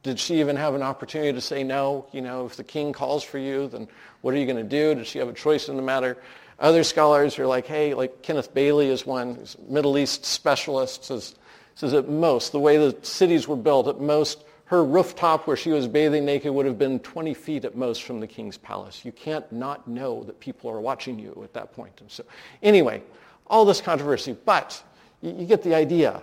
did 0.02 0.18
she 0.18 0.40
even 0.40 0.56
have 0.56 0.74
an 0.74 0.82
opportunity 0.82 1.34
to 1.34 1.40
say 1.42 1.62
no? 1.62 2.06
You 2.12 2.22
know, 2.22 2.46
if 2.46 2.56
the 2.56 2.64
king 2.64 2.92
calls 2.92 3.22
for 3.22 3.38
you, 3.38 3.68
then 3.68 3.86
what 4.22 4.32
are 4.32 4.38
you 4.38 4.46
going 4.46 4.56
to 4.56 4.62
do? 4.62 4.94
Did 4.94 5.06
she 5.06 5.18
have 5.18 5.28
a 5.28 5.34
choice 5.34 5.68
in 5.68 5.76
the 5.76 5.82
matter? 5.82 6.16
Other 6.58 6.84
scholars 6.84 7.38
are 7.38 7.46
like, 7.46 7.66
hey, 7.66 7.92
like 7.92 8.22
Kenneth 8.22 8.54
Bailey 8.54 8.88
is 8.88 9.04
one, 9.04 9.44
Middle 9.68 9.98
East 9.98 10.24
specialist, 10.24 11.04
says 11.04 11.34
says 11.76 11.94
at 11.94 12.08
most, 12.08 12.52
the 12.52 12.58
way 12.58 12.78
the 12.78 12.96
cities 13.02 13.46
were 13.46 13.56
built, 13.56 13.86
at 13.86 14.00
most, 14.00 14.44
her 14.64 14.82
rooftop 14.82 15.46
where 15.46 15.56
she 15.56 15.70
was 15.70 15.86
bathing 15.86 16.24
naked 16.24 16.52
would 16.52 16.66
have 16.66 16.78
been 16.78 16.98
20 16.98 17.34
feet 17.34 17.64
at 17.64 17.76
most 17.76 18.02
from 18.02 18.18
the 18.18 18.26
king's 18.26 18.56
palace. 18.56 19.04
You 19.04 19.12
can't 19.12 19.50
not 19.52 19.86
know 19.86 20.24
that 20.24 20.40
people 20.40 20.70
are 20.70 20.80
watching 20.80 21.18
you 21.18 21.40
at 21.44 21.52
that 21.52 21.72
point. 21.72 21.92
And 22.00 22.10
so, 22.10 22.24
anyway, 22.62 23.02
all 23.46 23.64
this 23.64 23.80
controversy, 23.80 24.36
but 24.44 24.82
you, 25.20 25.44
get 25.44 25.62
the 25.62 25.74
idea. 25.74 26.22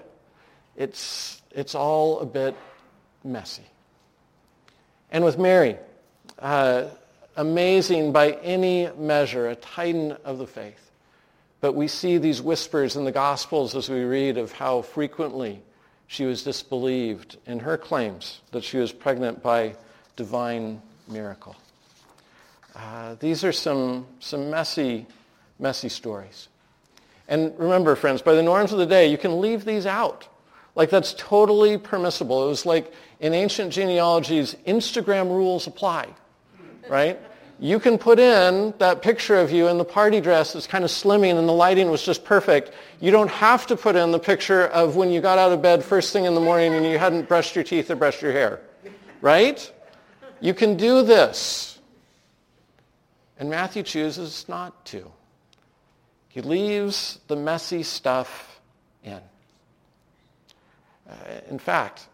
It's, 0.76 1.42
it's 1.52 1.76
all 1.76 2.20
a 2.20 2.26
bit 2.26 2.56
messy. 3.24 3.64
And 5.12 5.24
with 5.24 5.38
Mary, 5.38 5.78
uh, 6.40 6.86
amazing 7.38 8.12
by 8.12 8.32
any 8.42 8.90
measure, 8.98 9.50
a 9.50 9.56
titan 9.56 10.14
of 10.26 10.40
the 10.40 10.48
faith. 10.48 10.92
But 11.64 11.76
we 11.76 11.88
see 11.88 12.18
these 12.18 12.42
whispers 12.42 12.98
in 12.98 13.06
the 13.06 13.12
Gospels 13.14 13.74
as 13.74 13.90
we 13.90 14.04
read 14.04 14.38
of 14.38 14.52
how 14.52 14.82
frequently 14.82 15.62
she 16.08 16.26
was 16.26 16.44
disbelieved 16.44 17.38
in 17.46 17.60
her 17.60 17.78
claims 17.78 18.42
that 18.52 18.66
she 18.66 18.80
was 18.80 18.92
pregnant 18.92 19.42
by 19.42 19.78
divine 20.18 20.82
miracle. 21.08 21.56
Uh, 22.76 23.16
these 23.22 23.46
are 23.46 23.54
some, 23.54 24.06
some 24.20 24.50
messy, 24.50 25.06
messy 25.58 25.88
stories. 25.88 26.50
And 27.30 27.58
remember, 27.58 27.96
friends, 27.96 28.22
by 28.22 28.34
the 28.34 28.44
norms 28.44 28.74
of 28.74 28.78
the 28.78 28.86
day, 28.86 29.08
you 29.08 29.18
can 29.18 29.40
leave 29.40 29.64
these 29.64 29.86
out. 29.86 30.28
Like 30.76 30.90
that's 30.90 31.16
totally 31.18 31.78
permissible. 31.78 32.46
It 32.46 32.50
was 32.50 32.66
like 32.66 32.92
in 33.22 33.34
ancient 33.34 33.72
genealogies, 33.72 34.58
Instagram 34.68 35.30
rules 35.30 35.66
apply, 35.66 36.10
right? 36.90 37.22
You 37.60 37.80
can 37.80 37.98
put 37.98 38.20
in 38.20 38.74
that 38.80 39.02
picture 39.02 39.36
of 39.36 39.52
you 39.52 39.68
in 39.68 39.78
the 39.78 39.86
party 39.86 40.20
dress 40.20 40.54
that's 40.54 40.68
kind 40.68 40.84
of 40.84 40.90
slimming 40.90 41.38
and 41.38 41.48
the 41.48 41.54
lighting 41.54 41.90
was 41.90 42.04
just 42.04 42.26
perfect. 42.26 42.72
You 43.00 43.12
don't 43.12 43.30
have 43.30 43.68
to 43.68 43.76
put 43.76 43.96
in 43.96 44.12
the 44.12 44.20
picture 44.20 44.68
of 44.68 44.96
when 44.96 45.12
you 45.12 45.22
got 45.22 45.38
out 45.38 45.52
of 45.52 45.62
bed 45.62 45.84
first 45.84 46.12
thing 46.14 46.26
in 46.26 46.36
the 46.36 46.42
morning 46.42 46.74
and 46.74 46.86
you 46.86 46.98
hadn't 46.98 47.28
brushed 47.28 47.56
your 47.56 47.64
teeth 47.64 47.90
or 47.90 47.96
brushed 47.96 48.22
your 48.22 48.32
hair. 48.32 48.62
Right? 49.22 49.72
You 50.42 50.54
can 50.54 50.76
do 50.76 51.04
this. 51.04 51.80
And 53.40 53.50
Matthew 53.50 53.84
chooses 53.84 54.46
not 54.50 54.86
to. 54.88 55.12
He 56.30 56.42
leaves 56.42 57.20
the 57.28 57.36
messy 57.36 57.84
stuff 57.84 58.60
in. 59.04 59.20
Uh, 61.10 61.14
in 61.50 61.60
fact, 61.60 62.08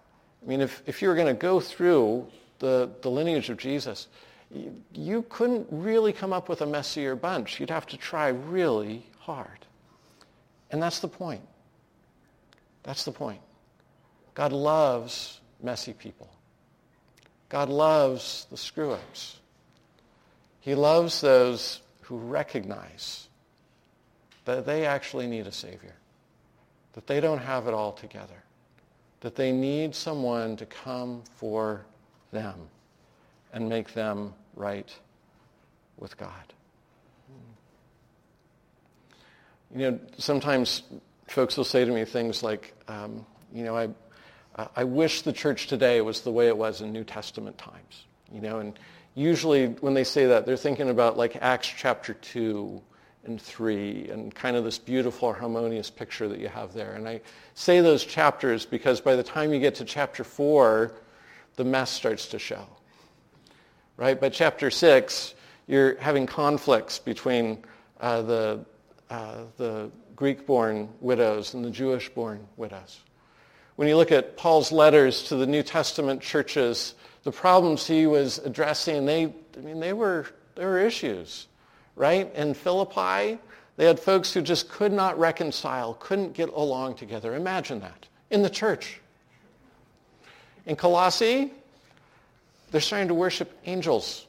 I 0.44 0.50
mean, 0.50 0.62
if, 0.62 0.82
if 0.86 1.02
you 1.02 1.08
were 1.08 1.16
going 1.16 1.28
to 1.28 1.34
go 1.34 1.60
through 1.60 2.28
the, 2.60 2.90
the 3.02 3.10
lineage 3.10 3.50
of 3.50 3.58
Jesus, 3.58 4.08
you 4.52 5.26
couldn't 5.30 5.68
really 5.70 6.12
come 6.14 6.34
up 6.34 6.50
with 6.50 6.62
a 6.62 6.66
messier 6.66 7.16
bunch. 7.16 7.60
You'd 7.60 7.70
have 7.70 7.86
to 7.88 7.98
try 7.98 8.30
really 8.30 9.06
hard. 9.20 9.66
And 10.72 10.82
that's 10.82 11.00
the 11.00 11.08
point. 11.08 11.42
That's 12.84 13.06
the 13.06 13.12
point. 13.12 13.42
God 14.34 14.52
loves 14.52 15.42
messy 15.62 15.94
people. 15.94 16.30
God 17.50 17.70
loves 17.70 18.48
the 18.50 18.58
screw-ups. 18.58 19.40
He 20.62 20.76
loves 20.76 21.22
those 21.22 21.82
who 22.02 22.18
recognize 22.18 23.28
that 24.46 24.66
they 24.66 24.86
actually 24.86 25.28
need 25.28 25.48
a 25.48 25.52
Savior, 25.52 25.96
that 26.94 27.08
they 27.08 27.20
don't 27.20 27.40
have 27.40 27.68
it 27.68 27.74
all 27.74 27.92
together, 27.92 28.44
that 29.22 29.36
they 29.36 29.52
need 29.52 29.94
someone 29.94 30.56
to 30.58 30.66
come 30.66 31.24
for 31.36 31.86
them 32.32 32.70
and 33.54 33.68
make 33.68 33.94
them 33.94 34.34
right 34.56 34.94
with 35.98 36.18
God. 36.18 36.32
You 39.76 39.92
know, 39.92 40.00
sometimes 40.18 40.84
folks 41.28 41.56
will 41.56 41.64
say 41.64 41.86
to 41.86 41.92
me 41.92 42.06
things 42.06 42.42
like, 42.42 42.74
um, 42.88 43.26
you 43.54 43.64
know, 43.64 43.78
I, 43.78 43.90
I 44.76 44.84
wish 44.84 45.22
the 45.22 45.34
church 45.34 45.68
today 45.68 46.02
was 46.02 46.22
the 46.22 46.32
way 46.32 46.48
it 46.48 46.58
was 46.58 46.82
in 46.82 46.92
New 46.92 47.04
Testament 47.04 47.58
times. 47.58 48.06
You 48.32 48.42
know, 48.42 48.60
and 48.60 48.78
usually 49.14 49.68
when 49.68 49.94
they 49.94 50.04
say 50.04 50.28
that, 50.28 50.46
they're 50.46 50.58
thinking 50.58 50.90
about 50.90 51.18
like 51.18 51.36
Acts 51.42 51.68
chapter 51.68 52.14
2 52.16 52.82
and 53.26 53.40
3 53.40 54.10
and 54.10 54.34
kind 54.34 54.56
of 54.56 54.64
this 54.64 54.80
beautiful 54.80 55.34
harmonious 55.34 55.90
picture 55.90 56.28
that 56.28 56.40
you 56.40 56.48
have 56.48 56.74
there. 56.74 56.94
And 56.94 57.08
I 57.08 57.22
say 57.54 57.82
those 57.82 58.04
chapters 58.06 58.66
because 58.66 59.02
by 59.02 59.16
the 59.16 59.24
time 59.24 59.54
you 59.54 59.60
get 59.60 59.76
to 59.76 59.86
chapter 59.86 60.24
4, 60.24 60.94
the 61.58 61.64
mess 61.64 61.92
starts 61.92 62.28
to 62.30 62.40
show 62.40 62.66
right? 64.00 64.20
By 64.20 64.30
chapter 64.30 64.72
6, 64.72 65.34
you're 65.68 65.98
having 65.98 66.26
conflicts 66.26 67.00
between 67.00 67.66
uh, 68.00 68.22
the, 68.22 68.66
uh, 69.10 69.40
the 69.58 69.92
Greek-born 70.16 70.88
widows 71.02 71.54
and 71.54 71.66
the 71.66 71.70
Jewish-born 71.70 72.48
widows. 72.56 73.02
When 73.76 73.90
you 73.90 73.98
look 73.98 74.14
at 74.14 74.38
Paul's 74.38 74.72
letters 74.72 75.24
to 75.24 75.36
the 75.36 75.46
New 75.46 75.64
Testament 75.64 76.22
churches, 76.22 76.96
the 77.24 77.32
problems 77.34 77.86
he 77.86 78.08
was 78.08 78.38
addressing, 78.40 79.06
they, 79.06 79.26
I 79.58 79.60
mean, 79.60 79.82
they 79.82 79.92
were, 79.92 80.28
they 80.56 80.64
were 80.64 80.80
issues, 80.80 81.48
right? 81.98 82.34
In 82.36 82.54
Philippi, 82.54 83.38
they 83.76 83.86
had 83.86 84.00
folks 84.00 84.34
who 84.34 84.42
just 84.42 84.70
could 84.70 84.94
not 84.94 85.20
reconcile, 85.20 85.96
couldn't 85.96 86.34
get 86.34 86.48
along 86.50 86.96
together. 86.96 87.36
Imagine 87.36 87.82
that 87.82 88.08
in 88.30 88.44
the 88.44 88.50
church. 88.50 89.02
In 90.66 90.78
Colossae, 90.78 91.52
they're 92.72 92.82
starting 92.82 93.08
to 93.08 93.14
worship 93.14 93.52
angels, 93.66 94.28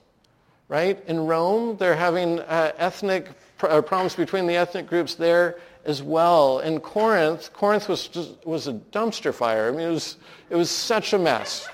right? 0.69 1.03
In 1.07 1.27
Rome, 1.27 1.77
they're 1.77 1.97
having 1.97 2.41
uh, 2.41 2.73
ethnic 2.77 3.29
uh, 3.63 3.83
problems 3.83 4.15
between 4.15 4.47
the 4.47 4.57
ethnic 4.57 4.87
groups 4.87 5.15
there 5.15 5.59
as 5.85 6.03
well. 6.03 6.61
In 6.61 6.81
Corinth, 6.81 7.53
Corinth 7.53 7.89
was 7.89 8.09
just, 8.09 8.47
was 8.47 8.69
a 8.69 8.75
dumpster 8.75 9.35
fire. 9.35 9.69
I 9.69 9.71
mean, 9.71 9.89
it 9.89 9.91
was 9.91 10.17
it 10.51 10.57
was 10.57 10.71
such 10.71 11.13
a 11.13 11.19
mess. 11.19 11.69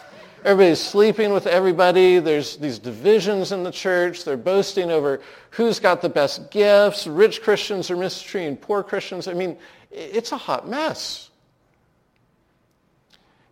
Everybody's 0.44 0.80
sleeping 0.80 1.32
with 1.32 1.46
everybody. 1.46 2.20
There's 2.20 2.56
these 2.58 2.78
divisions 2.78 3.50
in 3.50 3.64
the 3.64 3.72
church. 3.72 4.24
They're 4.24 4.36
boasting 4.36 4.92
over 4.92 5.20
who's 5.50 5.80
got 5.80 6.02
the 6.02 6.08
best 6.08 6.50
gifts. 6.52 7.06
Rich 7.06 7.42
Christians 7.42 7.90
are 7.90 7.96
mistreating 7.96 8.56
poor 8.56 8.84
Christians. 8.84 9.26
I 9.26 9.32
mean, 9.32 9.56
it's 9.90 10.30
a 10.30 10.36
hot 10.36 10.68
mess. 10.68 11.30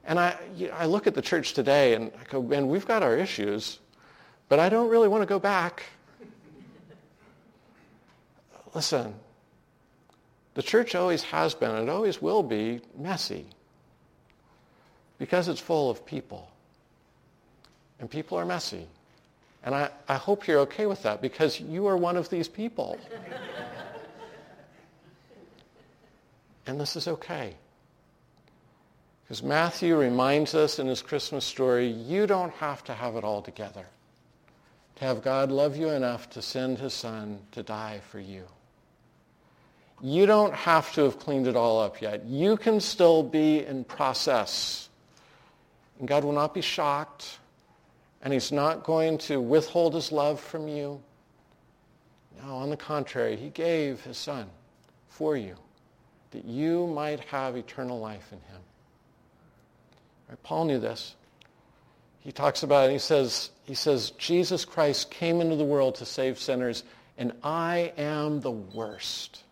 And 0.06 0.18
I, 0.18 0.36
I 0.72 0.86
look 0.86 1.06
at 1.06 1.14
the 1.14 1.22
church 1.22 1.54
today 1.54 1.94
and 1.94 2.10
I 2.20 2.30
go, 2.30 2.42
man, 2.42 2.68
we've 2.68 2.86
got 2.86 3.02
our 3.02 3.16
issues, 3.16 3.78
but 4.48 4.58
I 4.58 4.68
don't 4.68 4.90
really 4.90 5.08
want 5.08 5.22
to 5.22 5.26
go 5.26 5.38
back. 5.38 5.84
Listen, 8.74 9.14
the 10.54 10.62
church 10.62 10.94
always 10.94 11.22
has 11.24 11.54
been 11.54 11.70
and 11.70 11.88
it 11.88 11.92
always 11.92 12.20
will 12.20 12.42
be 12.42 12.80
messy 12.96 13.46
because 15.18 15.48
it's 15.48 15.60
full 15.60 15.90
of 15.90 16.04
people. 16.04 16.50
And 17.98 18.10
people 18.10 18.38
are 18.38 18.44
messy. 18.44 18.86
And 19.62 19.74
I, 19.74 19.90
I 20.08 20.16
hope 20.16 20.46
you're 20.46 20.60
okay 20.60 20.86
with 20.86 21.02
that 21.04 21.22
because 21.22 21.60
you 21.60 21.86
are 21.86 21.96
one 21.96 22.18
of 22.18 22.28
these 22.28 22.48
people. 22.48 22.98
and 26.66 26.78
this 26.78 26.96
is 26.96 27.08
okay. 27.08 27.54
Because 29.34 29.48
Matthew 29.48 29.96
reminds 29.96 30.54
us 30.54 30.78
in 30.78 30.86
his 30.86 31.02
Christmas 31.02 31.44
story, 31.44 31.88
you 31.88 32.24
don't 32.24 32.52
have 32.52 32.84
to 32.84 32.94
have 32.94 33.16
it 33.16 33.24
all 33.24 33.42
together. 33.42 33.84
To 34.94 35.04
have 35.04 35.24
God 35.24 35.50
love 35.50 35.76
you 35.76 35.88
enough 35.88 36.30
to 36.30 36.40
send 36.40 36.78
his 36.78 36.94
son 36.94 37.40
to 37.50 37.64
die 37.64 38.00
for 38.12 38.20
you. 38.20 38.44
You 40.00 40.26
don't 40.26 40.54
have 40.54 40.92
to 40.92 41.00
have 41.02 41.18
cleaned 41.18 41.48
it 41.48 41.56
all 41.56 41.80
up 41.80 42.00
yet. 42.00 42.24
You 42.26 42.56
can 42.56 42.78
still 42.78 43.24
be 43.24 43.66
in 43.66 43.82
process. 43.82 44.88
And 45.98 46.06
God 46.06 46.22
will 46.22 46.30
not 46.30 46.54
be 46.54 46.60
shocked, 46.60 47.40
and 48.22 48.32
he's 48.32 48.52
not 48.52 48.84
going 48.84 49.18
to 49.18 49.40
withhold 49.40 49.94
his 49.94 50.12
love 50.12 50.38
from 50.38 50.68
you. 50.68 51.02
No, 52.40 52.54
on 52.54 52.70
the 52.70 52.76
contrary, 52.76 53.34
he 53.34 53.48
gave 53.48 54.00
his 54.02 54.16
son 54.16 54.46
for 55.08 55.36
you, 55.36 55.56
that 56.30 56.44
you 56.44 56.86
might 56.86 57.18
have 57.18 57.56
eternal 57.56 57.98
life 57.98 58.28
in 58.30 58.38
him. 58.38 58.60
Paul 60.42 60.66
knew 60.66 60.78
this. 60.78 61.14
he 62.20 62.32
talks 62.32 62.62
about, 62.62 62.88
it 62.88 62.92
he 62.92 62.98
says, 62.98 63.50
he 63.64 63.74
says, 63.74 64.10
Jesus 64.12 64.64
Christ 64.64 65.10
came 65.10 65.40
into 65.40 65.56
the 65.56 65.64
world 65.64 65.96
to 65.96 66.06
save 66.06 66.38
sinners, 66.38 66.84
and 67.16 67.32
I 67.42 67.92
am 67.96 68.40
the 68.40 68.50
worst. 68.50 69.42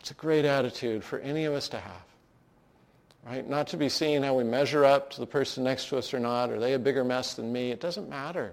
It's 0.00 0.10
a 0.10 0.14
great 0.14 0.44
attitude 0.44 1.02
for 1.02 1.18
any 1.18 1.44
of 1.44 1.54
us 1.54 1.68
to 1.70 1.78
have. 1.78 2.04
Right? 3.26 3.48
Not 3.48 3.66
to 3.68 3.76
be 3.76 3.88
seeing 3.88 4.22
how 4.22 4.34
we 4.34 4.44
measure 4.44 4.84
up 4.84 5.10
to 5.10 5.20
the 5.20 5.26
person 5.26 5.64
next 5.64 5.88
to 5.88 5.98
us 5.98 6.14
or 6.14 6.20
not. 6.20 6.50
Are 6.50 6.60
they 6.60 6.74
a 6.74 6.78
bigger 6.78 7.02
mess 7.02 7.34
than 7.34 7.52
me? 7.52 7.72
It 7.72 7.80
doesn't 7.80 8.08
matter. 8.08 8.52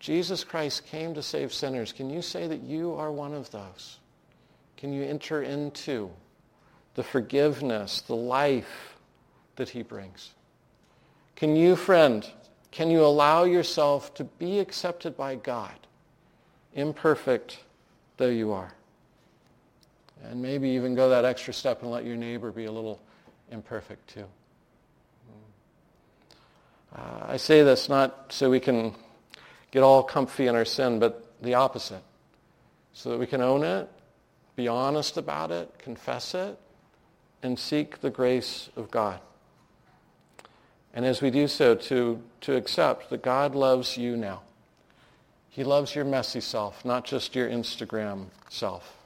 Jesus 0.00 0.42
Christ 0.42 0.86
came 0.86 1.14
to 1.14 1.22
save 1.22 1.52
sinners. 1.52 1.92
Can 1.92 2.10
you 2.10 2.20
say 2.20 2.48
that 2.48 2.62
you 2.62 2.94
are 2.94 3.12
one 3.12 3.32
of 3.34 3.48
those? 3.52 3.98
Can 4.76 4.92
you 4.92 5.04
enter 5.04 5.42
into 5.42 6.10
the 6.94 7.04
forgiveness, 7.04 8.00
the 8.02 8.16
life 8.16 8.96
that 9.58 9.68
he 9.68 9.82
brings? 9.82 10.30
Can 11.36 11.54
you, 11.54 11.76
friend, 11.76 12.28
can 12.72 12.90
you 12.90 13.04
allow 13.04 13.44
yourself 13.44 14.12
to 14.14 14.24
be 14.24 14.58
accepted 14.58 15.16
by 15.16 15.36
God, 15.36 15.74
imperfect 16.74 17.60
though 18.16 18.28
you 18.28 18.52
are? 18.52 18.72
And 20.24 20.42
maybe 20.42 20.70
even 20.70 20.94
go 20.94 21.10
that 21.10 21.24
extra 21.24 21.54
step 21.54 21.82
and 21.82 21.90
let 21.90 22.04
your 22.04 22.16
neighbor 22.16 22.50
be 22.50 22.64
a 22.64 22.72
little 22.72 23.00
imperfect 23.52 24.08
too. 24.08 24.24
Uh, 26.96 27.26
I 27.28 27.36
say 27.36 27.62
this 27.62 27.88
not 27.88 28.32
so 28.32 28.50
we 28.50 28.60
can 28.60 28.94
get 29.70 29.82
all 29.82 30.02
comfy 30.02 30.46
in 30.46 30.54
our 30.54 30.64
sin, 30.64 30.98
but 30.98 31.32
the 31.42 31.54
opposite. 31.54 32.02
So 32.94 33.10
that 33.10 33.18
we 33.18 33.26
can 33.26 33.40
own 33.40 33.62
it, 33.62 33.88
be 34.56 34.66
honest 34.66 35.16
about 35.16 35.52
it, 35.52 35.78
confess 35.78 36.34
it, 36.34 36.58
and 37.42 37.56
seek 37.58 38.00
the 38.00 38.10
grace 38.10 38.70
of 38.74 38.90
God. 38.90 39.20
And 40.94 41.04
as 41.04 41.22
we 41.22 41.30
do 41.30 41.48
so, 41.48 41.74
to, 41.74 42.20
to 42.42 42.56
accept 42.56 43.10
that 43.10 43.22
God 43.22 43.54
loves 43.54 43.96
you 43.96 44.16
now. 44.16 44.42
He 45.50 45.64
loves 45.64 45.94
your 45.94 46.04
messy 46.04 46.40
self, 46.40 46.84
not 46.84 47.04
just 47.04 47.34
your 47.34 47.48
Instagram 47.48 48.26
self, 48.48 48.96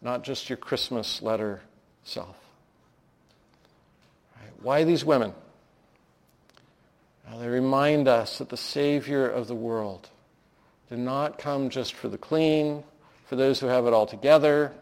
not 0.00 0.24
just 0.24 0.48
your 0.48 0.56
Christmas 0.56 1.22
letter 1.22 1.60
self. 2.04 2.36
Right? 4.36 4.52
Why 4.62 4.84
these 4.84 5.04
women? 5.04 5.34
They 7.38 7.48
remind 7.48 8.08
us 8.08 8.38
that 8.38 8.50
the 8.50 8.56
Savior 8.56 9.28
of 9.28 9.48
the 9.48 9.54
world 9.54 10.08
did 10.90 10.98
not 10.98 11.38
come 11.38 11.70
just 11.70 11.94
for 11.94 12.08
the 12.08 12.18
clean, 12.18 12.84
for 13.26 13.36
those 13.36 13.58
who 13.60 13.66
have 13.66 13.86
it 13.86 13.92
all 13.92 14.06
together, 14.06 14.72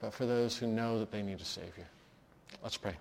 but 0.00 0.14
for 0.14 0.26
those 0.26 0.56
who 0.56 0.66
know 0.66 0.98
that 1.00 1.10
they 1.10 1.22
need 1.22 1.40
a 1.40 1.44
Savior. 1.44 1.86
Let's 2.62 2.76
pray. 2.76 2.94